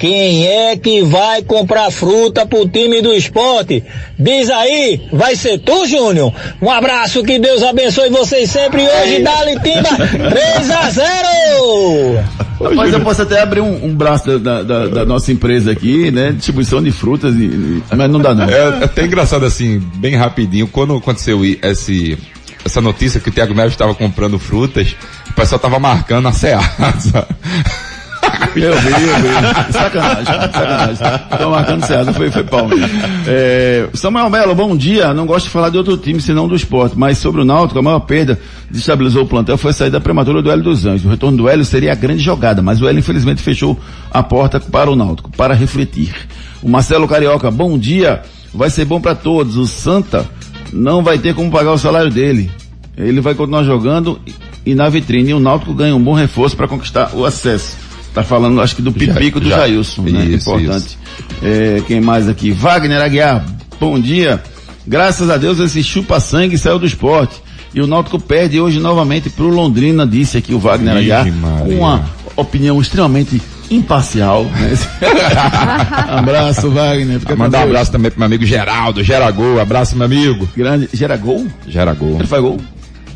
[0.00, 3.84] Quem é que vai comprar fruta pro time do esporte?
[4.18, 6.32] Diz aí, vai ser tu, Júnior?
[6.62, 8.80] Um abraço, que Deus abençoe vocês sempre.
[8.82, 9.90] Hoje, Dali Timba,
[10.30, 15.30] 3 a 0 Mas eu posso até abrir um, um braço da, da- da nossa
[15.32, 16.32] empresa aqui, né?
[16.32, 18.44] Distribuição de frutas, e, e- mas não dá não.
[18.48, 22.16] É até engraçado assim, bem rapidinho, quando aconteceu esse,
[22.64, 24.96] essa notícia que o Thiago Neves estava comprando frutas,
[25.28, 27.28] o pessoal tava marcando a Ceasa.
[28.56, 29.72] Eu vi, eu vi.
[29.72, 31.06] Sacanagem, sacanagem.
[31.32, 33.00] Estão marcando certo, foi, foi mesmo.
[33.26, 35.14] É, Samuel Melo, bom dia.
[35.14, 37.82] Não gosto de falar de outro time senão do esporte, mas sobre o Náutico, a
[37.82, 38.38] maior perda
[38.70, 41.04] desestabilizou o plantel foi a saída prematura do Hélio dos Anjos.
[41.04, 43.78] O retorno do Hélio seria a grande jogada, mas o Hélio infelizmente fechou
[44.10, 46.14] a porta para o Náutico, para refletir.
[46.62, 48.22] O Marcelo Carioca, bom dia.
[48.52, 49.56] Vai ser bom para todos.
[49.56, 50.28] O Santa
[50.72, 52.50] não vai ter como pagar o salário dele.
[52.96, 54.20] Ele vai continuar jogando
[54.66, 55.30] e na vitrine.
[55.30, 57.89] E o Náutico ganha um bom reforço para conquistar o acesso.
[58.14, 60.24] Tá falando, acho que do Pipico do já- Jailson, né?
[60.24, 60.98] isso, Importante.
[61.42, 62.50] É, quem mais aqui?
[62.50, 63.44] Wagner Aguiar,
[63.78, 64.42] bom dia.
[64.86, 67.40] Graças a Deus esse chupa-sangue saiu do esporte.
[67.72, 71.32] E o Náutico perde hoje novamente pro Londrina, disse aqui o Wagner Ixi, Aguiar.
[71.36, 71.64] Maria.
[71.66, 74.42] Com uma opinião extremamente imparcial.
[74.44, 74.72] Né?
[76.08, 77.20] abraço, Wagner.
[77.20, 80.48] Fica com Mandar um abraço também pro meu amigo Geraldo, Geragol, abraço meu amigo.
[80.56, 80.88] Grande.
[80.92, 81.46] Gera gol?
[81.68, 82.16] Geragol.
[82.18, 82.58] Ele faz gol?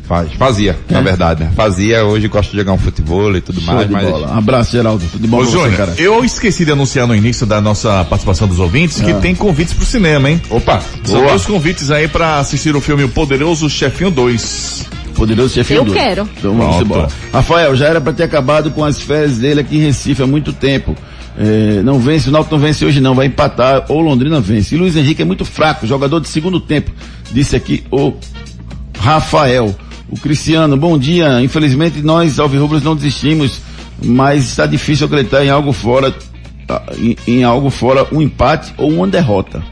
[0.07, 1.51] Faz, fazia, na verdade, né?
[1.55, 4.37] Fazia, hoje gosta de jogar um futebol e tudo Show mais, de mas bola.
[4.37, 5.03] Abraço, Geraldo.
[5.11, 5.93] Tudo de bom Ô, Júnior, cara.
[5.97, 9.15] eu esqueci de anunciar no início da nossa participação dos ouvintes que Ah.
[9.19, 10.39] tem convites pro cinema, hein?
[10.49, 11.29] Opa, São boa.
[11.29, 14.85] dois convites aí pra assistir o filme O Poderoso Chefinho 2.
[15.15, 16.29] Poderoso chefinho Eu quero.
[16.37, 17.07] Então vamos embora.
[17.31, 20.51] Rafael, já era pra ter acabado com as férias dele aqui em Recife há muito
[20.53, 20.93] tempo.
[21.37, 24.75] É, não vence, o Náutico não vence hoje não, vai empatar, ou Londrina vence.
[24.75, 26.91] E Luiz Henrique é muito fraco, jogador de segundo tempo,
[27.31, 28.13] disse aqui o
[28.99, 29.73] Rafael.
[30.09, 31.41] O Cristiano, bom dia.
[31.41, 33.61] Infelizmente nós, Alvirrubros, não desistimos,
[34.03, 36.13] mas está difícil acreditar em algo fora,
[36.69, 39.63] ah, em, em algo fora um empate ou uma derrota.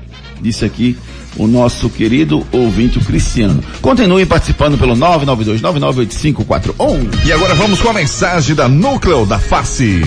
[0.41, 0.97] Disse aqui
[1.37, 3.63] o nosso querido ouvinte, o Cristiano.
[3.81, 7.25] Continue participando pelo 992-998541.
[7.25, 10.01] E agora vamos com a mensagem da Núcleo da Face.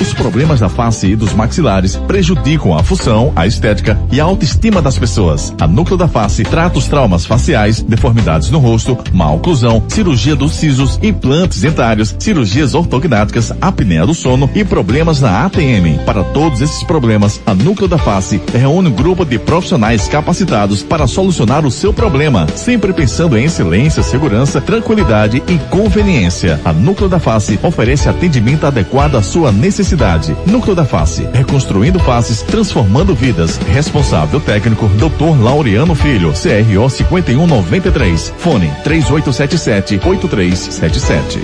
[0.00, 4.80] Os problemas da face e dos maxilares prejudicam a função, a estética e a autoestima
[4.80, 5.52] das pessoas.
[5.60, 10.52] A Núcleo da Face trata os traumas faciais, deformidades no rosto, má oclusão, cirurgia dos
[10.52, 15.98] sisos, implantes dentários, cirurgias ortognáticas, apneia do sono e problemas na ATM.
[16.06, 21.06] Para todos esses problemas, a Núcleo da Face reúne um grupo de profissionais capacitados para
[21.06, 26.60] solucionar o seu problema, sempre pensando em excelência, segurança, tranquilidade e conveniência.
[26.64, 30.36] A Núcleo da Face oferece atendimento adequado à sua necessidade.
[30.46, 33.58] Núcleo da Face, reconstruindo faces, transformando vidas.
[33.72, 35.42] Responsável técnico, Dr.
[35.42, 38.34] Laureano Filho, CRO 5193.
[38.38, 41.38] Fone 3877-8377.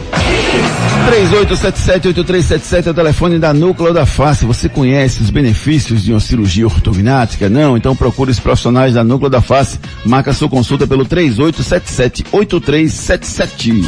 [1.04, 4.44] 3877-8377 é o telefone da Núcleo da Face.
[4.44, 7.48] Você conhece os benefícios de uma cirurgia ortognática?
[7.48, 7.76] Não?
[7.76, 9.78] Então procure os profissionais da Núcleo da Face.
[10.04, 13.84] Marca sua consulta pelo 3877-8377.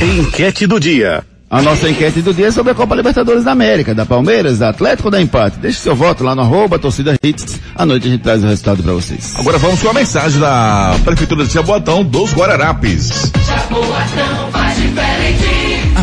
[0.00, 1.24] Enquete do dia.
[1.52, 4.70] A nossa enquete do dia é sobre a Copa Libertadores da América, da Palmeiras, da
[4.70, 5.58] Atlético ou da Empate.
[5.58, 7.60] Deixe seu voto lá no arroba torcida hits.
[7.74, 9.34] À noite a gente traz o resultado para vocês.
[9.36, 13.30] Agora vamos com a mensagem da Prefeitura de Jaboatão dos Guararapes.
[13.46, 15.61] Jaboatão faz diferente.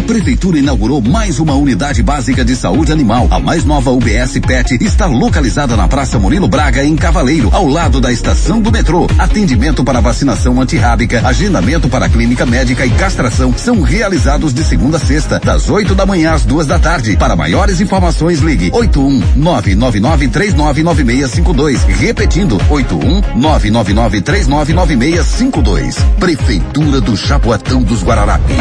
[0.09, 3.27] Prefeitura inaugurou mais uma unidade básica de saúde animal.
[3.29, 8.01] A mais nova UBS PET está localizada na Praça Murilo Braga, em Cavaleiro, ao lado
[8.01, 9.05] da estação do metrô.
[9.19, 14.99] Atendimento para vacinação antirrábica, agendamento para clínica médica e castração são realizados de segunda a
[14.99, 17.15] sexta, das 8 da manhã às duas da tarde.
[17.15, 21.85] Para maiores informações, ligue 81 999399652.
[21.85, 25.97] Repetindo, 81 999399652.
[26.19, 28.57] Prefeitura do Jaboatão dos Guararapes.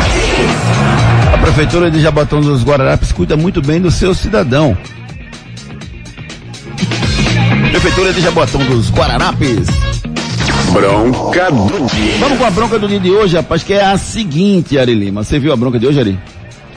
[1.33, 4.77] A Prefeitura de Jabotão dos Guararapes cuida muito bem do seu cidadão.
[7.71, 9.69] Prefeitura de Jabotão dos Guararapes.
[10.73, 12.19] Bronca do dia.
[12.19, 15.23] Vamos com a bronca do dia de hoje, rapaz, que é a seguinte, Ari Lima.
[15.23, 16.19] Você viu a bronca de hoje, Ari?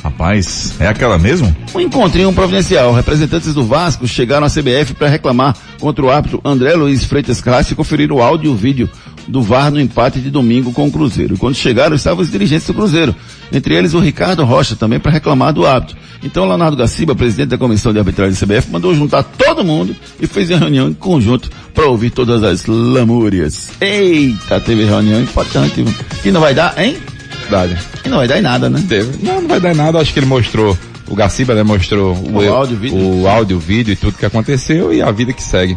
[0.03, 1.55] Rapaz, é aquela mesmo?
[1.75, 2.91] Um encontrinho providencial.
[2.91, 7.73] Representantes do Vasco chegaram à CBF para reclamar contra o árbitro André Luiz Freitas Castro
[7.73, 8.89] e conferir o áudio e o vídeo
[9.27, 11.35] do VAR no empate de domingo com o Cruzeiro.
[11.35, 13.15] E quando chegaram, estavam os dirigentes do Cruzeiro.
[13.51, 15.97] Entre eles o Ricardo Rocha, também para reclamar do árbitro.
[16.23, 20.27] Então, Leonardo Gaciba, presidente da comissão de arbitragem da CBF, mandou juntar todo mundo e
[20.27, 23.71] fez uma reunião em conjunto para ouvir todas as lamúrias.
[23.81, 25.83] Eita, teve reunião importante.
[26.21, 26.97] Que não vai dar, hein?
[27.41, 27.77] Verdade.
[28.05, 28.83] E não vai dar em nada, né?
[28.87, 29.25] Teve.
[29.25, 29.99] Não, não vai dar em nada.
[29.99, 30.77] Acho que ele mostrou,
[31.09, 32.97] o Gaciba né, mostrou o, O áudio, vídeo.
[32.97, 35.75] o áudio, o vídeo e tudo que aconteceu e a vida que segue.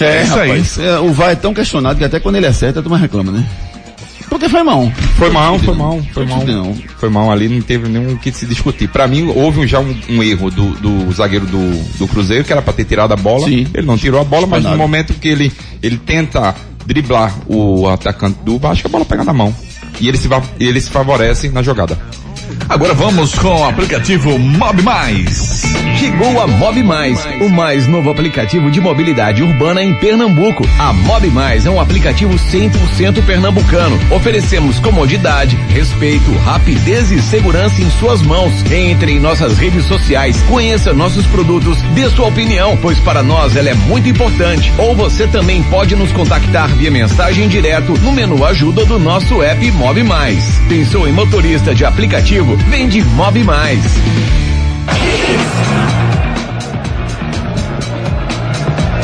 [0.00, 0.48] É, isso aí.
[0.48, 0.78] rapaz.
[0.78, 3.46] é, o VAR é tão questionado que até quando ele acerta, a turma reclama, né?
[4.30, 4.90] Porque foi mão.
[5.18, 6.46] Foi mal, foi mal, foi mal.
[6.46, 6.74] Não.
[6.98, 8.88] Foi mal ali, não teve nenhum que se discutir.
[8.88, 12.62] Pra mim, houve já um, um erro do, do zagueiro do, do Cruzeiro, que era
[12.62, 13.46] pra ter tirado a bola.
[13.48, 13.66] Sim.
[13.74, 16.54] Ele não tirou a bola, mas no momento que ele, ele tenta
[16.86, 19.54] driblar o atacante do Vasco, a bola pega na mão.
[20.00, 20.28] E ele se,
[20.60, 21.98] ele se favorece na jogada.
[22.68, 25.62] Agora vamos com o aplicativo Mob Mais.
[25.96, 30.64] Chegou a Mob Mais, o mais novo aplicativo de mobilidade urbana em Pernambuco.
[30.78, 33.98] A Mob Mais é um aplicativo 100% pernambucano.
[34.10, 38.52] Oferecemos comodidade, respeito, rapidez e segurança em suas mãos.
[38.70, 43.68] Entre em nossas redes sociais, conheça nossos produtos, dê sua opinião, pois para nós ela
[43.68, 44.72] é muito importante.
[44.78, 49.70] Ou você também pode nos contactar via mensagem direto no menu ajuda do nosso app
[49.72, 50.60] Mob Mais.
[50.68, 52.39] Pensou em motorista de aplicativo?
[52.70, 53.84] Vem de Mob Mais.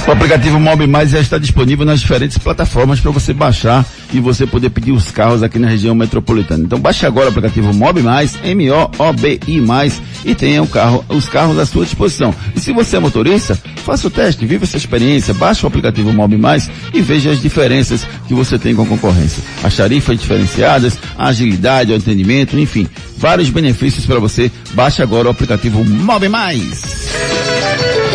[0.07, 4.47] O aplicativo Mob Mais já está disponível nas diferentes plataformas para você baixar e você
[4.47, 6.63] poder pedir os carros aqui na região metropolitana.
[6.63, 11.67] Então baixe agora o aplicativo Mob Mais, M-O-O-B-I Mais e tenha carro, os carros à
[11.67, 12.33] sua disposição.
[12.55, 16.37] E se você é motorista, faça o teste, viva essa experiência, baixe o aplicativo Mob
[16.37, 19.43] Mais e veja as diferenças que você tem com a concorrência.
[19.65, 22.87] As tarifas diferenciadas, a agilidade, o atendimento, enfim,
[23.19, 24.53] vários benefícios para você.
[24.73, 27.07] Baixe agora o aplicativo Mob Mais.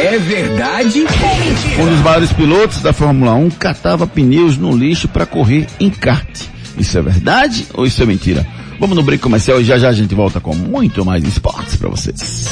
[0.03, 1.83] É verdade ou mentira?
[1.83, 6.41] Um dos maiores pilotos da Fórmula 1 catava pneus no lixo para correr em kart.
[6.77, 8.45] Isso é verdade ou isso é mentira?
[8.79, 11.87] Vamos no break comercial e já já a gente volta com muito mais esportes para
[11.87, 12.47] vocês.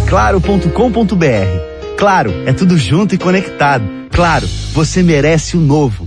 [0.00, 0.66] claro.com.br.
[1.96, 3.84] Claro, é tudo junto e conectado.
[4.10, 6.06] Claro, você merece o novo.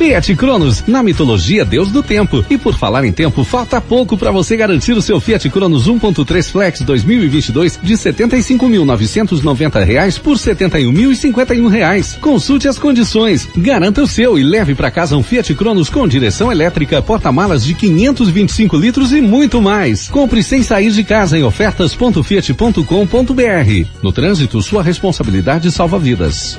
[0.00, 2.42] Fiat Cronos, na mitologia Deus do Tempo.
[2.48, 6.50] E por falar em tempo, falta pouco para você garantir o seu Fiat Cronos 1.3
[6.50, 12.16] Flex 2022 de 75.990 reais por 71.051 reais.
[12.18, 16.50] Consulte as condições, garanta o seu e leve para casa um Fiat Cronos com direção
[16.50, 20.08] elétrica, porta-malas de 525 litros e muito mais.
[20.08, 23.86] Compre sem sair de casa em ofertas.fiat.com.br.
[24.02, 26.58] No trânsito, sua responsabilidade salva vidas.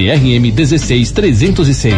[0.01, 1.93] CRM 16306.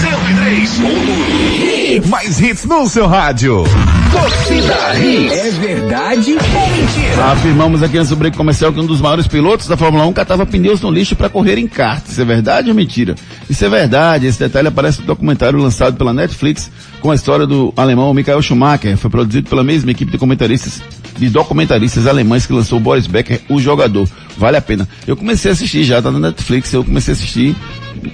[0.00, 3.64] 103.1 Mais hits no seu rádio.
[4.10, 5.32] Torcida Hits.
[5.32, 7.24] É verdade ou mentira?
[7.32, 10.46] Afirmamos aqui antes do break comercial que um dos maiores pilotos da Fórmula 1 catava
[10.46, 12.02] pneus no lixo para correr em kart.
[12.06, 13.14] Isso é verdade ou mentira?
[13.50, 14.26] Isso é verdade.
[14.26, 16.70] Esse detalhe aparece no documentário lançado pela Netflix
[17.02, 18.96] com a história do alemão Michael Schumacher.
[18.96, 20.80] Foi produzido pela mesma equipe de comentaristas
[21.18, 24.08] de documentaristas alemães que lançou Boris Becker, o jogador.
[24.36, 24.88] Vale a pena.
[25.06, 27.54] Eu comecei a assistir já, tá na Netflix, eu comecei a assistir,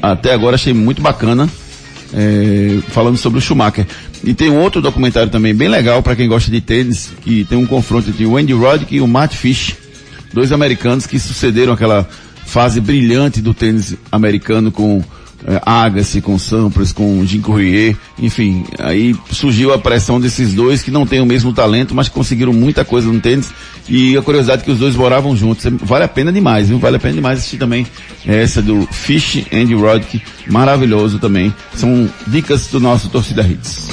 [0.03, 1.49] até agora achei muito bacana,
[2.13, 3.87] é, falando sobre o Schumacher.
[4.25, 7.57] E tem um outro documentário também bem legal para quem gosta de tênis, que tem
[7.57, 9.77] um confronto entre o Andy Roddick e o Matt Fish,
[10.33, 12.09] dois americanos que sucederam aquela
[12.45, 15.03] fase brilhante do tênis americano com
[15.47, 20.91] é, Agassi, com Sampras, com Jim Courier, enfim, aí surgiu a pressão desses dois que
[20.91, 23.51] não têm o mesmo talento, mas conseguiram muita coisa no tênis
[23.89, 25.65] e a curiosidade é que os dois moravam juntos.
[25.83, 26.79] Vale a pena demais, viu?
[26.79, 27.87] Vale a pena demais assistir também
[28.27, 31.55] essa do Fish and Roddick, maravilhoso também.
[31.75, 33.89] São dicas do nosso Torcida Hits.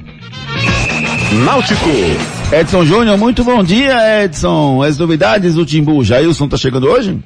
[1.44, 1.90] Náutico.
[2.52, 4.82] Edson Júnior, muito bom dia, Edson.
[4.82, 6.02] As novidades do Timbu.
[6.04, 7.18] Jailson tá chegando hoje?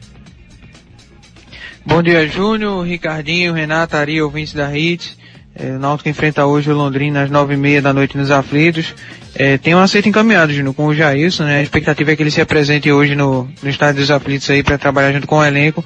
[1.87, 5.17] Bom dia, Júnior, Ricardinho, Renata, Ari, ouvintes da HIT.
[5.59, 8.95] É, o Náutico enfrenta hoje o Londrina às nove e meia da noite nos aflitos.
[9.35, 11.59] É, tem um acerto encaminhado, Júnior, com o Jailson, né?
[11.59, 14.77] A expectativa é que ele se apresente hoje no, no estádio dos aflitos aí para
[14.77, 15.85] trabalhar junto com o elenco.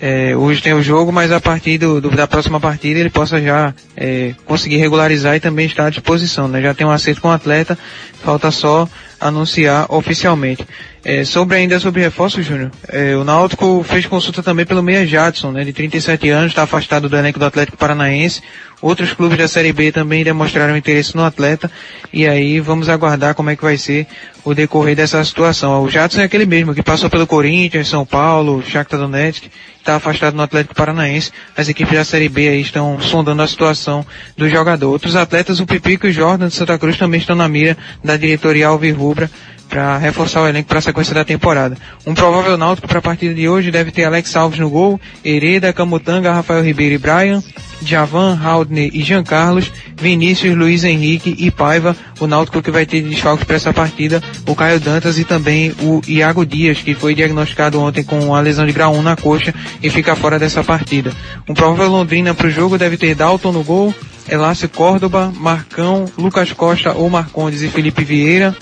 [0.00, 3.40] É, hoje tem o jogo, mas a partir do, do- da próxima partida ele possa
[3.40, 6.60] já é, conseguir regularizar e também estar à disposição, né?
[6.60, 7.78] Já tem um acerto com o atleta,
[8.22, 8.88] falta só
[9.20, 10.66] anunciar oficialmente.
[11.02, 15.50] É, sobre ainda sobre reforço, Júnior, é, o Náutico fez consulta também pelo Meia Jadson,
[15.50, 18.42] né, de 37 anos, está afastado do elenco do Atlético Paranaense.
[18.82, 21.70] Outros clubes da Série B também demonstraram interesse no atleta.
[22.10, 24.06] E aí vamos aguardar como é que vai ser
[24.42, 25.82] o decorrer dessa situação.
[25.82, 30.34] O Jadson é aquele mesmo que passou pelo Corinthians, São Paulo, Shakhtar Donetsk, está afastado
[30.34, 31.30] no Atlético Paranaense.
[31.54, 34.90] As equipes da Série B aí estão sondando a situação do jogador.
[34.90, 38.16] Outros atletas, o Pipico e o Jordan de Santa Cruz também estão na mira da
[38.16, 39.30] diretoria Alvirrubra
[39.70, 41.76] para reforçar o elenco para sequência da temporada.
[42.06, 45.72] Um provável náutico para a partida de hoje deve ter Alex Alves no gol, Hereda,
[45.72, 47.42] Camutanga, Rafael Ribeiro e Brian,
[47.82, 53.02] Javan, Haldner e Jean Carlos, Vinícius, Luiz Henrique e Paiva, o náutico que vai ter
[53.02, 57.14] de desfalques para essa partida, o Caio Dantas e também o Iago Dias, que foi
[57.14, 61.12] diagnosticado ontem com a lesão de grau 1 na coxa e fica fora dessa partida.
[61.48, 63.94] Um provável Londrina para o jogo deve ter Dalton no gol,
[64.28, 68.54] Elácio Córdoba, Marcão, Lucas Costa ou Marcondes e Felipe Vieira,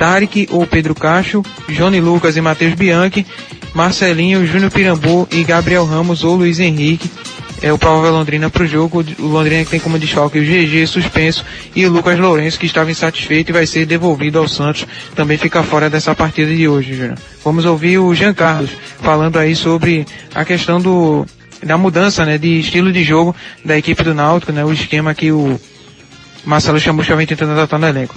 [0.00, 3.26] Tarek ou Pedro Cacho, Johnny Lucas e Matheus Bianchi,
[3.74, 7.10] Marcelinho, Júnior Pirambu e Gabriel Ramos ou Luiz Henrique.
[7.60, 9.04] É o provável Londrina para o jogo.
[9.18, 11.44] O Londrina que tem como desfalque o GG suspenso
[11.76, 14.86] e o Lucas Lourenço que estava insatisfeito e vai ser devolvido ao Santos.
[15.14, 17.18] Também fica fora dessa partida de hoje, Júnior.
[17.44, 18.70] Vamos ouvir o Jean Carlos
[19.02, 21.26] falando aí sobre a questão do
[21.62, 25.30] da mudança, né, de estilo de jogo da equipe do Náutico, né, o esquema que
[25.30, 25.60] o
[26.42, 28.14] Marcelo Chamusca vem tentando adotar no elenco.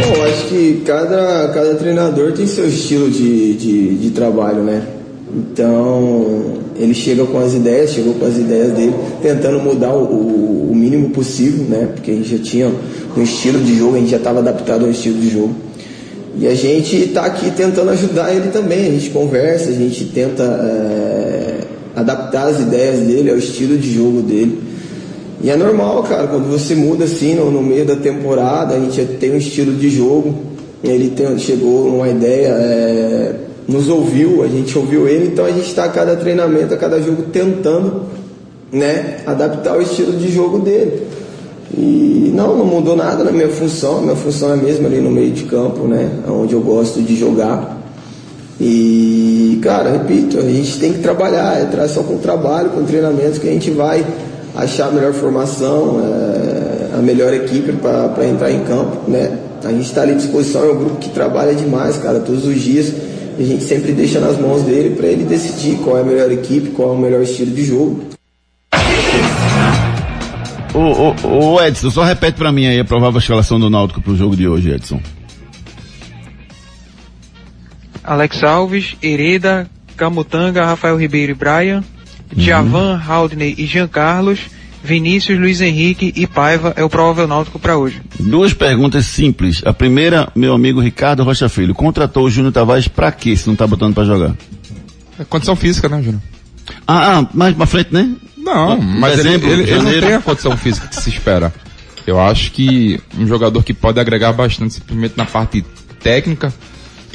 [0.00, 4.82] Bom, acho que cada, cada treinador tem seu estilo de, de, de, trabalho, né?
[5.32, 10.74] Então, ele chega com as ideias, chegou com as ideias dele, tentando mudar o, o
[10.74, 11.88] mínimo possível, né?
[11.94, 12.72] Porque a gente já tinha
[13.16, 15.54] um estilo de jogo, a gente já estava adaptado ao estilo de jogo.
[16.36, 20.42] E a gente está aqui tentando ajudar ele também, a gente conversa, a gente tenta
[20.42, 21.60] é,
[21.94, 24.58] adaptar as ideias dele ao estilo de jogo dele.
[25.42, 29.04] E é normal, cara, quando você muda assim no, no meio da temporada, a gente
[29.18, 30.34] tem um estilo de jogo,
[30.82, 33.34] ele tem, chegou numa ideia, é,
[33.68, 37.00] nos ouviu, a gente ouviu ele, então a gente está a cada treinamento, a cada
[37.00, 38.02] jogo tentando
[38.72, 41.02] né, adaptar o estilo de jogo dele.
[41.76, 45.32] E não, não mudou nada na minha função, minha função é mesmo ali no meio
[45.32, 46.08] de campo, né?
[46.28, 47.82] Onde eu gosto de jogar.
[48.60, 53.48] E, cara, repito, a gente tem que trabalhar, é só com trabalho, com treinamentos que
[53.48, 54.04] a gente vai
[54.54, 59.38] achar a melhor formação, é, a melhor equipe para entrar em campo, né?
[59.64, 62.60] A gente está ali à disposição, é um grupo que trabalha demais, cara, todos os
[62.60, 62.92] dias.
[63.38, 66.30] E a gente sempre deixa nas mãos dele para ele decidir qual é a melhor
[66.30, 68.04] equipe, qual é o melhor estilo de jogo.
[70.74, 74.16] Ô, ô, ô Edson, só repete para mim aí a provável escalação do Náutico pro
[74.16, 75.00] jogo de hoje, Edson.
[78.02, 81.82] Alex Alves, Hereda, Camutanga, Rafael Ribeiro e Brian,
[82.36, 84.40] Javan, Haldney e Jean Carlos,
[84.82, 88.02] Vinícius, Luiz Henrique e Paiva é o provável náutico para hoje.
[88.20, 89.62] Duas perguntas simples.
[89.64, 93.56] A primeira, meu amigo Ricardo Rocha Filho, contratou o Júnior Tavares para quê se não
[93.56, 94.36] tá botando para jogar?
[95.18, 96.20] É condição física, né, Júnior?
[96.86, 98.14] Ah, ah, mais pra frente, né?
[98.36, 101.52] Não, mas dezembro, ele, ele, ele não tem a condição física que se espera.
[102.06, 105.64] Eu acho que um jogador que pode agregar bastante simplesmente na parte
[106.02, 106.52] técnica,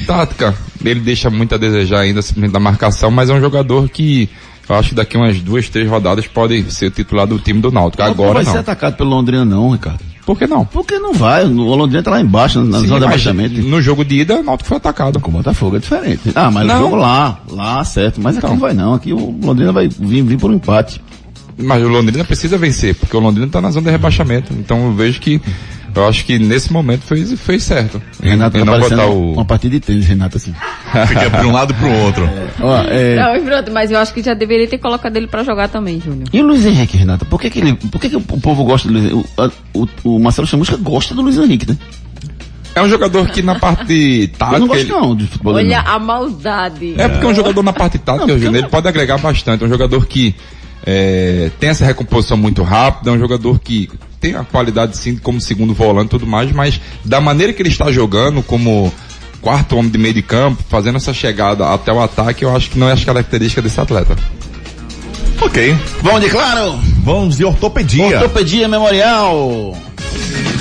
[0.07, 4.27] tática, ele deixa muito a desejar ainda simplesmente da marcação, mas é um jogador que
[4.75, 8.03] acho que daqui umas duas, três rodadas pode ser titular do time do Náutico.
[8.03, 9.99] Agora não vai ser atacado pelo Londrina não, Ricardo.
[10.25, 10.63] Por que não?
[10.63, 11.43] Porque não vai.
[11.43, 13.61] O Londrina tá lá embaixo, na Sim, zona de abaixamento.
[13.61, 15.19] No jogo de ida, o Náutico foi atacado.
[15.19, 16.31] Com o Botafogo é diferente.
[16.35, 16.75] Ah, mas não.
[16.75, 18.21] o jogo lá, lá, certo.
[18.21, 18.51] Mas então.
[18.51, 18.93] aqui não vai não.
[18.93, 21.01] Aqui o Londrina vai vir, vir por um empate.
[21.57, 24.53] Mas o Londrina precisa vencer, porque o Londrina tá na zona de rebaixamento.
[24.53, 25.41] Então eu vejo que
[25.95, 28.01] eu acho que nesse momento fez, fez certo.
[28.21, 29.33] Renato tá não botar o...
[29.33, 30.53] uma partida de tênis, Renato, assim.
[31.07, 32.23] Fica para um lado para o outro.
[32.25, 33.15] É, ó, é...
[33.15, 36.27] Não, pronto, mas eu acho que já deveria ter colocado ele para jogar também, Júnior.
[36.31, 37.25] E o Luiz Henrique, Renato?
[37.25, 39.29] Por que, que, ele, por que, que o povo gosta do Luiz Henrique?
[39.73, 41.77] O, o, o Marcelo Chamusca gosta do Luiz Henrique, né?
[42.75, 44.55] É um jogador que na parte tática.
[44.55, 44.91] Eu não gosto ele...
[44.91, 45.55] não de futebol.
[45.55, 45.91] Olha não.
[45.91, 46.95] a maldade.
[46.97, 49.63] É porque é um jogador na parte tática, não, Júnior, ele pode agregar bastante.
[49.63, 50.35] É um jogador que
[50.91, 53.87] é, tem essa recomposição muito rápida, é um jogador que
[54.19, 57.69] tem a qualidade sim como segundo volante e tudo mais, mas da maneira que ele
[57.69, 58.91] está jogando como
[59.39, 62.79] quarto homem de meio de campo, fazendo essa chegada até o ataque, eu acho que
[62.79, 64.15] não é a característica desse atleta.
[65.39, 65.77] Ok.
[66.01, 66.79] Vamos de claro?
[67.03, 68.05] Vamos de ortopedia.
[68.05, 69.77] Ortopedia Memorial.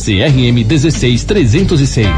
[0.00, 2.08] CRM 16306.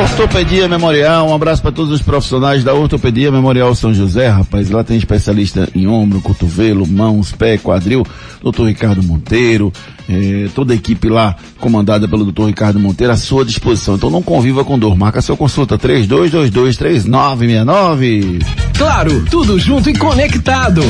[0.00, 4.70] Ortopedia Memorial, um abraço para todos os profissionais da Ortopedia Memorial São José, rapaz.
[4.70, 8.06] Lá tem especialista em ombro, cotovelo, mãos, pé, quadril,
[8.40, 9.70] doutor Ricardo Monteiro,
[10.08, 13.96] eh, toda a equipe lá comandada pelo doutor Ricardo Monteiro à sua disposição.
[13.96, 14.96] Então não conviva com dor.
[14.96, 18.42] Marca sua consulta 32223969.
[18.78, 20.80] Claro, tudo junto e conectado.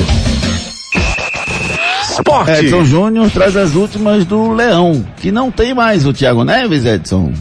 [2.13, 2.51] Esporte.
[2.51, 7.33] Edson Júnior traz as últimas do Leão, que não tem mais o Thiago Neves, Edson.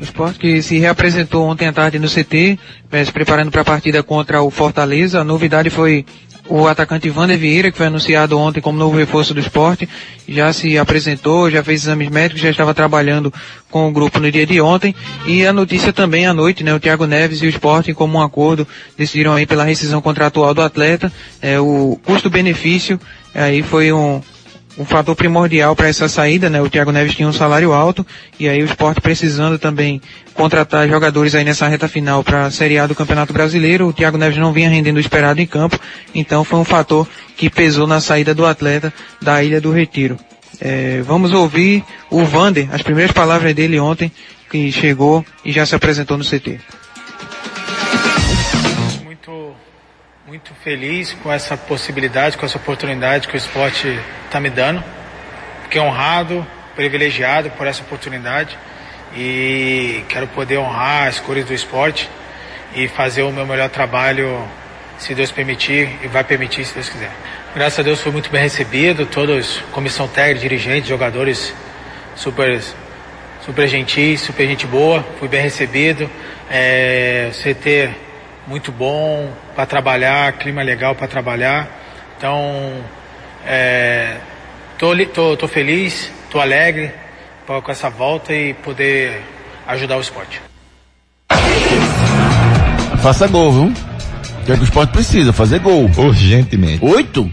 [0.00, 2.58] O esporte que se reapresentou ontem à tarde no CT,
[3.04, 5.20] se preparando para a partida contra o Fortaleza.
[5.20, 6.04] A novidade foi
[6.48, 9.88] o atacante Vander Vieira, que foi anunciado ontem como novo reforço do esporte,
[10.28, 13.32] já se apresentou, já fez exames médicos, já estava trabalhando
[13.70, 14.94] com o grupo no dia de ontem.
[15.26, 16.74] E a notícia também à noite, né?
[16.74, 18.66] O Thiago Neves e o esporte, em comum acordo,
[18.96, 21.12] decidiram aí pela rescisão contratual do atleta.
[21.40, 23.00] É, o custo-benefício
[23.34, 24.20] aí foi um,
[24.78, 26.60] um fator primordial para essa saída, né?
[26.60, 28.06] O Thiago Neves tinha um salário alto
[28.38, 30.00] e aí o esporte precisando também
[30.36, 33.88] contratar jogadores aí nessa reta final para a Série A do Campeonato Brasileiro.
[33.88, 35.80] O Thiago Neves não vinha rendendo o esperado em campo,
[36.14, 40.16] então foi um fator que pesou na saída do atleta da Ilha do Retiro.
[40.60, 44.12] É, vamos ouvir o Vander, as primeiras palavras dele ontem,
[44.50, 46.60] que chegou e já se apresentou no CT.
[49.04, 49.54] muito,
[50.26, 54.84] muito feliz com essa possibilidade, com essa oportunidade que o esporte está me dando.
[55.64, 58.56] Fiquei honrado, privilegiado por essa oportunidade
[59.16, 62.08] e quero poder honrar as cores do esporte
[62.74, 64.46] e fazer o meu melhor trabalho,
[64.98, 67.10] se Deus permitir, e vai permitir se Deus quiser.
[67.54, 71.54] Graças a Deus fui muito bem recebido, todos, comissão técnica, dirigentes, jogadores
[72.14, 72.60] super,
[73.42, 76.10] super gentis, super gente boa, fui bem recebido.
[76.50, 77.90] É, CT
[78.46, 81.66] muito bom para trabalhar, clima legal para trabalhar.
[82.18, 82.84] Então,
[83.46, 84.16] é,
[84.76, 87.05] tô, tô, tô feliz, tô alegre
[87.46, 89.22] com essa volta e poder
[89.66, 90.40] ajudar o esporte.
[93.02, 93.72] Faça gol, viu?
[94.44, 95.90] Que é o que o esporte precisa, fazer gol.
[95.96, 96.84] Urgentemente.
[96.84, 97.30] Oito?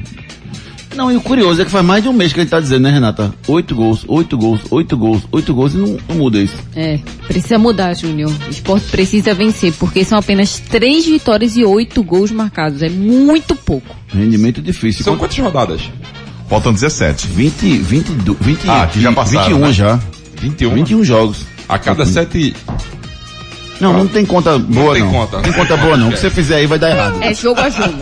[0.95, 2.59] Não, e o curioso é que faz mais de um mês que a gente tá
[2.59, 3.33] dizendo, né, Renata?
[3.47, 6.55] Oito gols, oito gols, oito gols, oito gols e não, não muda isso.
[6.75, 8.31] É, precisa mudar, Júnior.
[8.47, 12.83] O esporte precisa vencer, porque são apenas três vitórias e oito gols marcados.
[12.83, 13.95] É muito pouco.
[14.07, 15.03] Rendimento difícil.
[15.03, 15.81] São quantas rodadas?
[16.49, 17.27] Faltam 17.
[17.27, 18.07] 20, 20,
[18.39, 19.73] 20, Ah, que já passaram, 21 né?
[19.73, 19.99] já.
[20.41, 20.73] 21?
[20.75, 21.37] 21 jogos.
[21.67, 22.55] A cada sete.
[23.79, 25.11] Não, não tem conta boa tem não.
[25.11, 25.39] conta.
[25.39, 26.09] Tem conta boa não.
[26.09, 27.21] O que você fizer aí vai dar errado.
[27.21, 27.97] É jogo a jogo.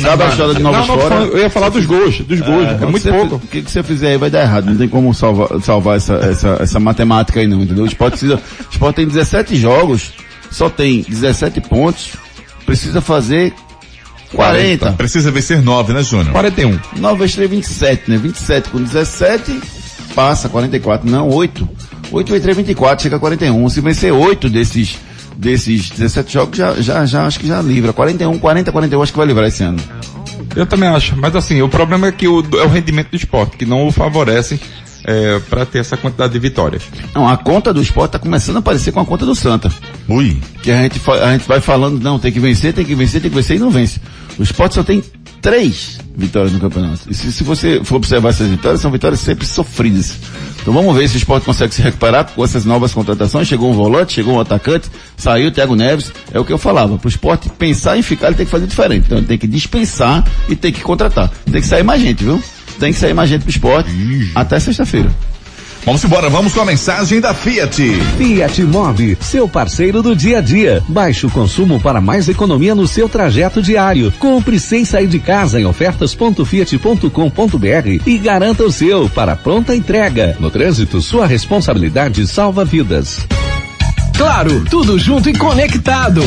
[0.00, 1.14] Sabe a história de Nova Não, não, Fora?
[1.16, 2.66] eu ia falar dos gols, dos gols.
[2.66, 3.36] É, que muito pouco.
[3.36, 4.66] O que, que você fizer aí vai dar errado.
[4.66, 7.84] Não tem como salvar, salvar essa, essa, essa matemática aí não, entendeu?
[7.84, 10.12] O Sport precisa, o Sport tem 17 jogos,
[10.50, 12.10] só tem 17 pontos,
[12.64, 13.52] precisa fazer
[14.34, 14.92] 40.
[14.92, 16.32] Precisa vencer 9, né, Júnior?
[16.32, 16.78] 41.
[16.98, 18.16] 9 vezes 3, 27, né?
[18.16, 19.60] 27 com 17,
[20.14, 21.08] passa 44.
[21.08, 21.68] Não, 8.
[22.12, 23.68] 8 vezes 3, 24, chega a 41.
[23.68, 24.96] Se vencer 8 desses,
[25.36, 27.92] desses 17 jogos, já, já, já acho que já livra.
[27.92, 29.78] 41, 40, 41, acho que vai livrar esse ano.
[30.54, 33.56] Eu também acho, mas assim, o problema é que o, é o rendimento do esporte,
[33.56, 34.58] que não o favorece
[35.06, 36.82] é, para ter essa quantidade de vitórias.
[37.14, 39.72] Não, a conta do esporte tá começando a parecer com a conta do Santa.
[40.08, 40.36] Ui.
[40.62, 43.30] Que a gente, a gente vai falando, não, tem que vencer, tem que vencer, tem
[43.30, 44.00] que vencer e não vence.
[44.36, 45.02] O esporte só tem
[45.40, 47.08] três vitórias no campeonato.
[47.08, 50.16] E se, se você for observar essas vitórias, são vitórias sempre sofridas.
[50.60, 53.46] Então vamos ver se o esporte consegue se recuperar com essas novas contratações.
[53.46, 56.12] Chegou um volante, chegou um atacante, saiu o Thiago Neves.
[56.32, 56.98] É o que eu falava.
[56.98, 59.04] Para o esporte pensar em ficar, ele tem que fazer diferente.
[59.06, 61.30] Então ele tem que dispensar e tem que contratar.
[61.44, 62.42] Tem que sair mais gente, viu?
[62.78, 63.90] Tem que sair mais gente pro esporte
[64.34, 65.10] até sexta-feira.
[65.86, 67.80] Vamos embora, vamos com a mensagem da Fiat.
[68.18, 70.82] Fiat Mobi, seu parceiro do dia a dia.
[70.88, 74.12] Baixe o consumo para mais economia no seu trajeto diário.
[74.18, 80.36] Compre sem sair de casa em ofertas.fiat.com.br e garanta o seu para pronta entrega.
[80.40, 83.20] No trânsito, sua responsabilidade salva vidas.
[84.16, 86.20] Claro, tudo junto e conectado.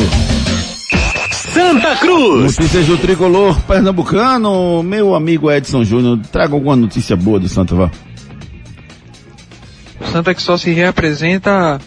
[1.52, 2.56] Santa Cruz.
[2.58, 4.82] Notícias do tricolor pernambucano.
[4.82, 7.90] Meu amigo Edson Júnior, traga alguma notícia boa do Santa Vá.
[10.00, 11.80] O Santa que só se reapresenta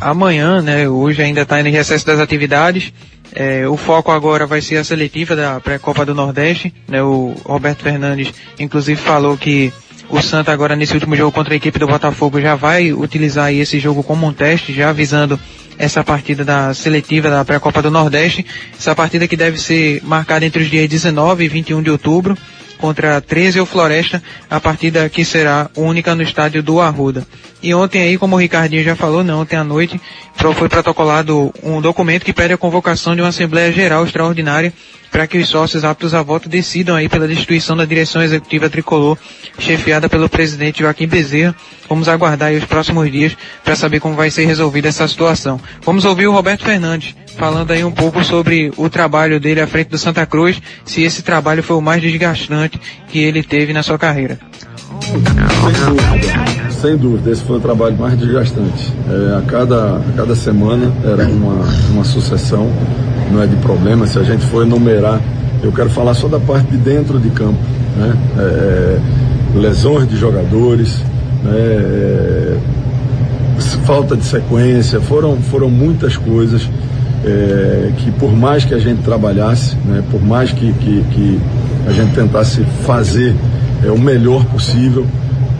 [0.00, 0.88] amanhã, né?
[0.88, 2.92] Hoje ainda está em recesso das atividades.
[3.34, 6.72] É, o foco agora vai ser a seletiva da pré-copa do Nordeste.
[6.86, 7.02] Né?
[7.02, 9.72] O Roberto Fernandes, inclusive, falou que
[10.10, 13.60] o Santa agora nesse último jogo contra a equipe do Botafogo já vai utilizar aí
[13.60, 15.38] esse jogo como um teste, já avisando
[15.78, 18.44] essa partida da seletiva da pré-copa do Nordeste.
[18.78, 22.36] Essa partida que deve ser marcada entre os dias 19 e 21 de outubro.
[22.78, 27.26] Contra 13 o Floresta, a partida que será única no estádio do Arruda.
[27.62, 30.00] E ontem aí, como o Ricardinho já falou, não, ontem à noite
[30.54, 34.72] foi protocolado um documento que pede a convocação de uma Assembleia Geral Extraordinária
[35.10, 39.16] para que os sócios aptos a voto decidam aí pela destituição da direção executiva tricolor,
[39.58, 41.54] chefiada pelo presidente Joaquim Bezerra.
[41.88, 45.60] Vamos aguardar aí os próximos dias para saber como vai ser resolvida essa situação.
[45.82, 49.88] Vamos ouvir o Roberto Fernandes falando aí um pouco sobre o trabalho dele à frente
[49.88, 53.96] do Santa Cruz, se esse trabalho foi o mais desgastante que ele teve na sua
[53.96, 54.38] carreira.
[56.80, 58.92] Sem dúvida, esse foi o trabalho mais desgastante.
[59.08, 62.68] É, a, cada, a cada semana era uma, uma sucessão,
[63.30, 64.06] não é de problema.
[64.06, 65.20] Se a gente for enumerar,
[65.62, 67.58] eu quero falar só da parte de dentro de campo.
[67.96, 68.16] Né?
[68.36, 70.98] É, é lesões de jogadores,
[71.44, 71.54] né?
[71.54, 72.58] É,
[73.84, 76.68] falta de sequência, foram, foram muitas coisas
[77.24, 80.02] é, que por mais que a gente trabalhasse, né?
[80.10, 81.40] por mais que, que, que
[81.86, 83.34] a gente tentasse fazer
[83.84, 85.06] é, o melhor possível,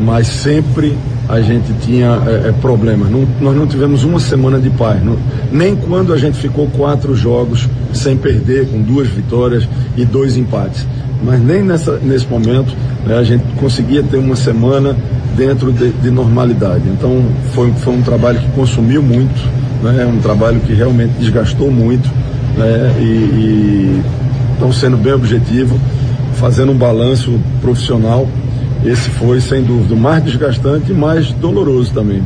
[0.00, 0.96] mas sempre
[1.28, 3.10] a gente tinha é, é, problemas.
[3.10, 5.18] Não, nós não tivemos uma semana de paz, não,
[5.52, 10.86] nem quando a gente ficou quatro jogos sem perder, com duas vitórias e dois empates.
[11.22, 14.96] Mas nem nessa, nesse momento né, a gente conseguia ter uma semana
[15.36, 16.82] dentro de, de normalidade.
[16.88, 19.40] Então foi, foi um trabalho que consumiu muito,
[19.82, 22.08] né, um trabalho que realmente desgastou muito.
[22.56, 24.02] Né, e, e
[24.56, 25.78] então sendo bem objetivo,
[26.34, 28.28] fazendo um balanço profissional,
[28.84, 32.22] esse foi, sem dúvida, o mais desgastante e mais doloroso também.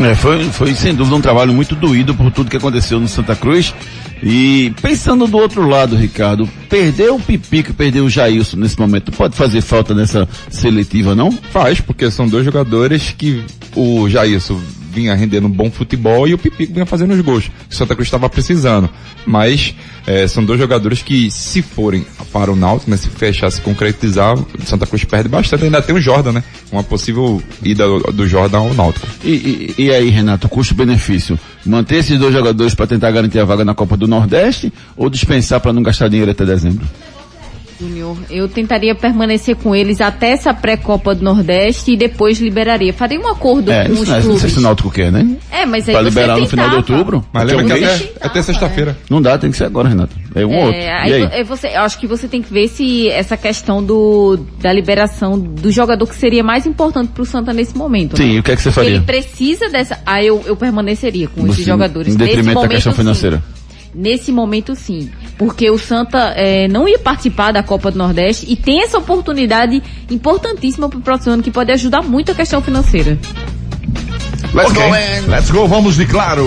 [0.00, 3.34] É, foi, foi sem dúvida um trabalho muito doído por tudo que aconteceu no Santa
[3.34, 3.74] Cruz.
[4.22, 9.10] E pensando do outro lado, Ricardo, perder o Pipico e perder o Jailson nesse momento,
[9.12, 11.32] pode fazer falta nessa seletiva, não?
[11.32, 14.60] Faz, porque são dois jogadores que o Jailson
[14.98, 17.94] vinha rendendo um bom futebol e o Pipico vinha fazendo os gols que o Santa
[17.94, 18.90] Cruz estava precisando.
[19.24, 19.74] Mas
[20.06, 24.36] é, são dois jogadores que, se forem para o Náutico, né, se fechar, se concretizar,
[24.36, 25.64] o Santa Cruz perde bastante.
[25.64, 26.44] Ainda tem o Jordan, né?
[26.72, 29.06] Uma possível ida do, Jordan ao Náutico.
[29.22, 31.38] E, e, e aí, Renato, custo-benefício?
[31.64, 35.60] Manter esses dois jogadores para tentar garantir a vaga na Copa do Nordeste ou dispensar
[35.60, 36.84] para não gastar dinheiro até dezembro?
[37.80, 42.92] Júnior, eu tentaria permanecer com eles até essa pré-copa do Nordeste e depois liberaria.
[42.92, 44.26] Faria um acordo é, com os não é, clubes.
[44.26, 45.36] Não sei se o Náutico quer, né?
[45.50, 46.98] É, mas aí Pra liberar no final de tentava.
[46.98, 47.24] outubro.
[47.32, 47.84] Mas lembra que mês.
[48.18, 48.96] até, até sexta-feira.
[49.08, 50.16] Não dá, tem que ser agora, Renato.
[50.34, 50.74] É um outro.
[50.74, 51.28] É, E aí, aí?
[51.40, 55.38] é você, eu acho que você tem que ver se essa questão do, da liberação
[55.38, 58.16] do jogador que seria mais importante pro Santa nesse momento.
[58.16, 58.32] Sim, né?
[58.34, 58.90] e o que é que você faria?
[58.90, 59.98] Ele precisa dessa.
[60.04, 62.14] Aí eu, eu permaneceria com esses Você- jogadores.
[62.14, 63.38] Em Nesse detrimento da momento, questão sim.
[63.98, 65.10] Nesse momento, sim.
[65.36, 69.82] Porque o Santa eh, não ia participar da Copa do Nordeste e tem essa oportunidade
[70.08, 73.18] importantíssima pro próximo ano que pode ajudar muito a questão financeira.
[74.54, 76.46] Let's go, Let's go, vamos de claro.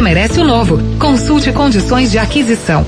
[0.00, 0.78] merece o novo.
[0.98, 2.86] Consulte condições de aquisição.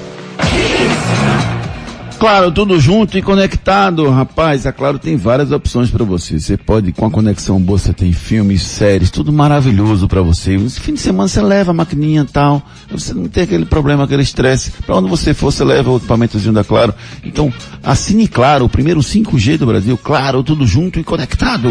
[2.24, 4.66] Claro, tudo junto e conectado, rapaz.
[4.66, 6.40] A Claro tem várias opções para você.
[6.40, 10.54] Você pode, com a conexão boa, você tem filmes, séries, tudo maravilhoso para você.
[10.54, 12.62] Esse fim de semana você leva a maquininha e tal.
[12.90, 14.70] Você não tem aquele problema, aquele estresse.
[14.86, 16.94] Para onde você for, você leva o equipamentozinho da Claro.
[17.22, 17.52] Então,
[17.82, 19.98] assine Claro, o primeiro 5G do Brasil.
[19.98, 21.68] Claro, tudo junto e conectado.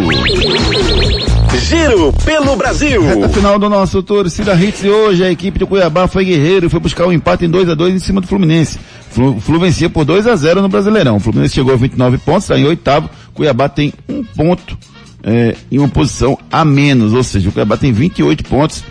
[1.59, 3.01] Giro pelo Brasil.
[3.03, 6.69] Reta final do nosso Torcida Hits e hoje a equipe de Cuiabá foi guerreiro e
[6.69, 8.79] foi buscar o um empate em 2 a 2 em cima do Fluminense.
[9.09, 11.17] Flu, Flu vencia por 2 a 0 no Brasileirão.
[11.17, 13.09] O Fluminense chegou a 29 pontos, está em oitavo.
[13.33, 14.77] Cuiabá tem um ponto
[15.23, 18.83] é, em uma posição a menos, ou seja, o Cuiabá tem 28 pontos.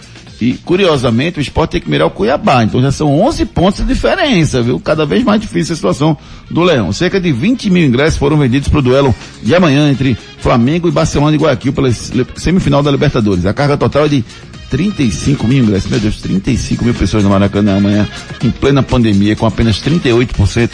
[0.43, 2.64] E, curiosamente, o esporte tem que mirar o Cuiabá.
[2.64, 4.80] Então já são 11 pontos de diferença, viu?
[4.80, 6.18] Cada vez mais difícil a situação
[6.51, 6.93] do Leão.
[6.93, 10.90] Cerca de 20 mil ingressos foram vendidos para o duelo de amanhã entre Flamengo e
[10.90, 11.93] Barcelona de Guayaquil pela
[12.34, 13.47] semifinal da Libertadores.
[13.47, 14.24] A carga total é de
[14.68, 15.88] 35 mil ingressos.
[15.88, 18.09] Meu Deus, 35 mil pessoas no Maracanã amanhã,
[18.43, 20.70] em plena pandemia, com apenas 38%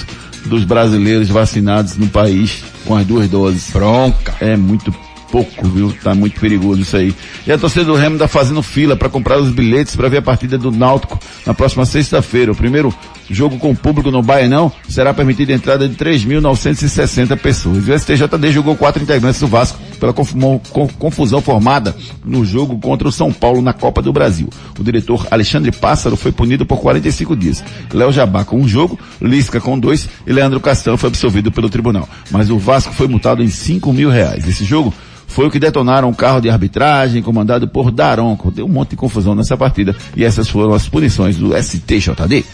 [0.47, 3.69] dos brasileiros vacinados no país com as duas doses.
[3.71, 4.35] Bronca.
[4.41, 4.91] É muito
[5.31, 5.95] pouco, viu?
[6.03, 7.15] Tá muito perigoso isso aí.
[7.47, 10.23] E a torcida do Remo tá fazendo fila para comprar os bilhetes para ver a
[10.23, 12.53] partida do Náutico na próxima sexta-feira.
[12.53, 12.95] O primeiro
[13.31, 17.87] jogo com público no Baianão, será permitida a entrada de 3.960 pessoas.
[17.87, 23.33] O STJD julgou quatro integrantes do Vasco pela confusão formada no jogo contra o São
[23.33, 24.49] Paulo na Copa do Brasil.
[24.79, 27.63] O diretor Alexandre Pássaro foi punido por 45 dias.
[27.93, 32.09] Léo Jabá com um jogo, Lisca com dois e Leandro Castelo foi absolvido pelo tribunal.
[32.31, 34.47] Mas o Vasco foi multado em 5 mil reais.
[34.49, 34.95] Esse jogo
[35.29, 38.51] foi o que detonaram um carro de arbitragem comandado por Daronco.
[38.51, 42.45] Deu um monte de confusão nessa partida e essas foram as punições do STJD.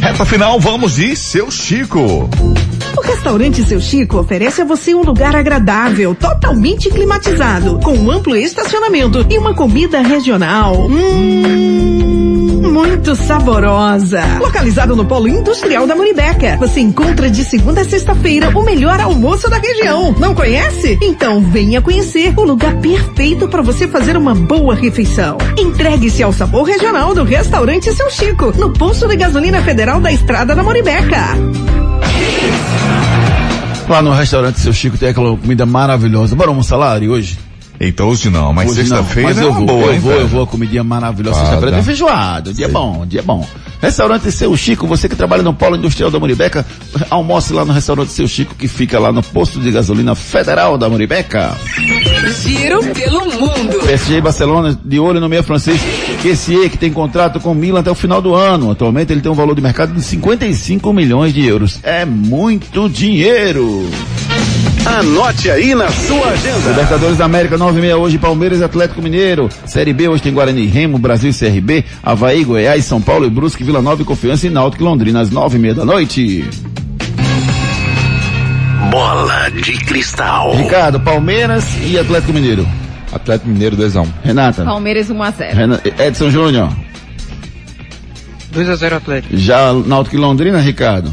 [0.00, 2.28] Reta final, vamos de Seu Chico.
[2.96, 8.36] O restaurante Seu Chico oferece a você um lugar agradável, totalmente climatizado, com um amplo
[8.36, 10.86] estacionamento e uma comida regional.
[10.88, 14.22] Hum, muito saborosa.
[14.40, 19.48] Localizado no Polo Industrial da Muribeca, você encontra de segunda a sexta-feira o melhor almoço
[19.48, 20.14] da região.
[20.18, 20.98] Não conhece?
[21.02, 25.38] Então venha conhecer o lugar perfeito para você fazer uma boa refeição.
[25.56, 30.54] Entregue-se ao sabor regional do restaurante Seu Chico, no posto de gasolina federal da Estrada
[30.54, 31.36] da Moribeca.
[33.88, 36.34] Lá no restaurante Seu Chico tem aquela comida maravilhosa.
[36.34, 37.38] Bora almoçar lá, Ari, hoje?
[37.80, 40.28] Então hoje não, mas sexta-feira Mas é eu uma vou, boa, eu hein, vou, eu
[40.28, 41.36] vou, a comidinha maravilhosa.
[41.36, 41.76] Ah, Sexta-feira tá.
[41.76, 43.46] tem feijoada, dia bom, dia bom.
[43.80, 46.66] Restaurante Seu Chico, você que trabalha no Polo Industrial da Muribeca,
[47.08, 50.88] almoce lá no restaurante Seu Chico, que fica lá no posto de gasolina federal da
[50.88, 51.56] Muribeca.
[52.42, 53.78] Giro pelo mundo.
[53.86, 55.80] PSG Barcelona de olho no meio francês
[56.20, 58.72] Kessier, que tem contrato com o Milan até o final do ano.
[58.72, 61.78] Atualmente ele tem um valor de mercado de 55 milhões de euros.
[61.84, 63.88] É muito dinheiro!
[64.86, 66.68] Anote aí na sua agenda.
[66.70, 69.48] Libertadores da América 9 e meia hoje, Palmeiras e Atlético Mineiro.
[69.66, 73.30] Série B hoje tem Guarani e Remo, Brasil e CRB, Havaí, Goiás, São Paulo e
[73.30, 76.44] Brusque, Vila Nova e Confiança e Náutico e Londrina às nove e meia da noite.
[78.90, 80.54] Bola de cristal.
[80.56, 82.66] Ricardo, Palmeiras e Atlético Mineiro.
[83.12, 84.06] Atlético Mineiro 2x1.
[84.24, 84.64] Renata.
[84.64, 86.70] Palmeiras 1 a 0 Rena- Edson Júnior.
[88.52, 89.36] 2 a 0 Atlético.
[89.36, 91.12] Já Náutico e Londrina, Ricardo.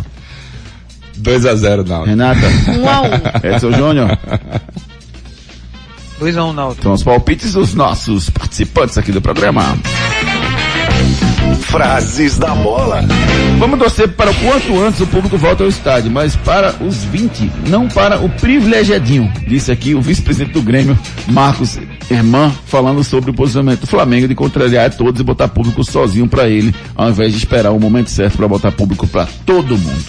[1.22, 2.06] 2x0 Náutico.
[2.06, 2.48] Renata.
[2.68, 4.18] 1 a 1 Edson Júnior.
[6.20, 6.84] 2 a 1 Náutico.
[6.84, 9.78] São os palpites dos nossos participantes aqui do programa.
[11.62, 13.04] Frases da bola.
[13.60, 17.52] Vamos torcer para o quanto antes o público volte ao estádio, mas para os 20,
[17.68, 19.32] não para o privilegiadinho.
[19.48, 20.98] Disse aqui o vice-presidente do Grêmio,
[21.28, 21.78] Marcos
[22.10, 26.48] Irmã, falando sobre o posicionamento do Flamengo de contrariar todos e botar público sozinho para
[26.48, 30.04] ele, ao invés de esperar o momento certo para botar público para todo mundo.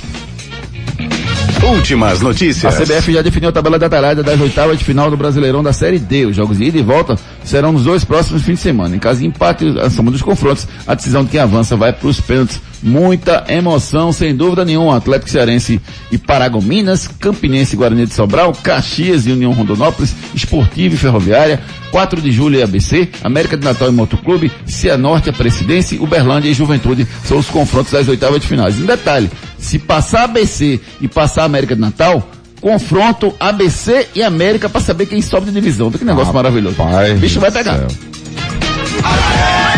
[1.62, 2.74] Últimas A notícias.
[2.76, 6.26] CBF já definiu a tabela detalhada das oitavas de final do Brasileirão da Série D.
[6.26, 8.94] Os jogos de ida e volta serão nos dois próximos fins de semana.
[8.94, 12.08] Em caso de empate, a soma dos confrontos, a decisão de quem avança vai para
[12.08, 12.60] os pênaltis.
[12.82, 14.96] Muita emoção, sem dúvida nenhuma.
[14.96, 15.80] Atlético Cearense
[16.12, 22.20] e Paragominas, Campinense e Guarani de Sobral, Caxias e União Rondonópolis, Esportivo e Ferroviária, 4
[22.20, 27.38] de julho e ABC, América de Natal e Motoclube, Cianorte, Aparecidense, Uberlândia e Juventude são
[27.38, 28.78] os confrontos das oitavas de finais.
[28.78, 32.28] Um detalhe, se passar ABC e passar América de Natal,
[32.60, 35.90] confronto ABC e América para saber quem sobe de divisão.
[35.90, 36.76] Que negócio maravilhoso.
[36.80, 37.74] O bicho vai pegar.
[37.74, 39.75] Aniversário.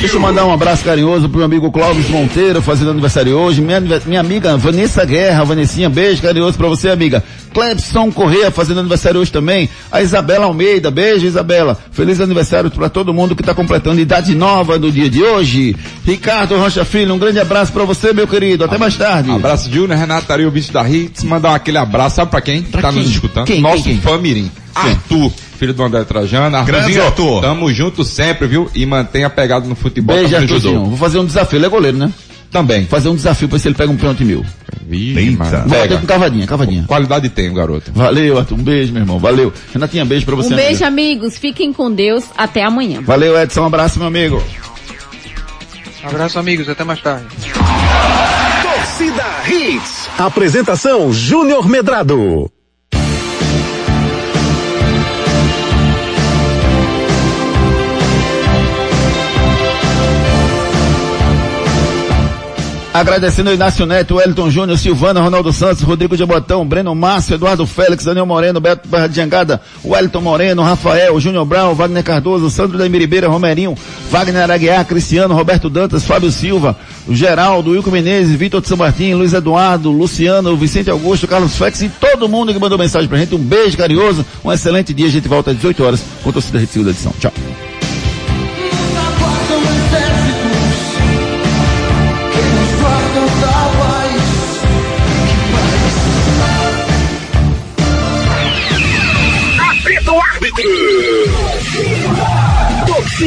[0.00, 3.60] Deixa eu mandar um abraço carinhoso pro meu amigo Clóvis Monteiro, fazendo aniversário hoje.
[3.60, 7.22] Minha, minha amiga Vanessa Guerra, Vanessinha, beijo carinhoso pra você, amiga.
[7.54, 9.68] Clebson Corrêa, fazendo aniversário hoje também.
[9.90, 11.78] A Isabela Almeida, beijo Isabela.
[11.92, 15.76] Feliz aniversário pra todo mundo que tá completando idade nova no dia de hoje.
[16.04, 18.64] Ricardo Rocha Filho, um grande abraço pra você, meu querido.
[18.64, 19.30] Até mais tarde.
[19.30, 21.22] Abraço Júnior, Renato Ari, o bicho da Hits.
[21.22, 22.62] Mandar aquele abraço, sabe pra quem?
[22.62, 22.92] tá quem?
[22.92, 23.46] nos escutando?
[23.46, 24.00] Quem, Nosso quem, quem?
[24.00, 24.50] fã mirim.
[24.74, 25.30] Arthur,
[25.62, 26.50] filho do André Trajano.
[26.64, 27.40] Grande Arthurzinho, Arthur.
[27.40, 28.68] Tamo junto sempre, viu?
[28.74, 30.16] E mantenha pegado no futebol.
[30.16, 30.86] Beijo, Arthurzinho.
[30.86, 31.56] Vou fazer um desafio.
[31.56, 32.12] Ele é goleiro, né?
[32.50, 32.84] Também.
[32.84, 34.24] Fazer um desafio pra ver se ele pega um pênalti.
[34.24, 34.44] Vou
[35.38, 35.98] bater Pega.
[35.98, 36.84] com cavadinha, cavadinha.
[36.86, 37.92] Qualidade tem, o garoto.
[37.94, 38.56] Valeu, Arthur.
[38.56, 39.20] Um beijo, meu irmão.
[39.20, 39.52] Valeu.
[39.72, 40.52] Renatinha, beijo pra você.
[40.52, 41.12] Um beijo, amiga.
[41.12, 41.38] amigos.
[41.38, 42.24] Fiquem com Deus.
[42.36, 43.00] Até amanhã.
[43.00, 43.62] Valeu, Edson.
[43.62, 44.42] Um abraço, meu amigo.
[46.02, 46.68] Abraço, amigos.
[46.68, 47.26] Até mais tarde.
[48.62, 50.08] Torcida Hits.
[50.18, 52.50] Apresentação Júnior Medrado.
[62.94, 68.04] Agradecendo o Inácio Neto, Wellington Júnior, Silvana, Ronaldo Santos, Rodrigo Jabotão, Breno Márcio, Eduardo Félix,
[68.04, 72.86] Daniel Moreno, Beto Barra de Jangada, Wellington Moreno, Rafael, Júnior Brown, Wagner Cardoso, Sandro da
[72.86, 73.74] Miribeira, Romerinho,
[74.10, 76.76] Wagner Araguiar, Cristiano, Roberto Dantas, Fábio Silva,
[77.08, 81.88] Geraldo, Wilco Menezes, Vitor de São Martin, Luiz Eduardo, Luciano, Vicente Augusto, Carlos Félix e
[81.88, 83.34] todo mundo que mandou mensagem pra gente.
[83.34, 85.06] Um beijo carinhoso, um excelente dia.
[85.06, 87.12] A gente volta às 18 horas com a torcida Rede Segunda Edição.
[87.18, 87.32] Tchau.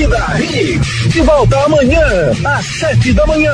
[0.05, 1.09] Torcida Hits.
[1.09, 3.53] De volta amanhã, às sete da manhã.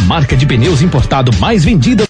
[0.05, 1.91] marca de pneus importado mais vendida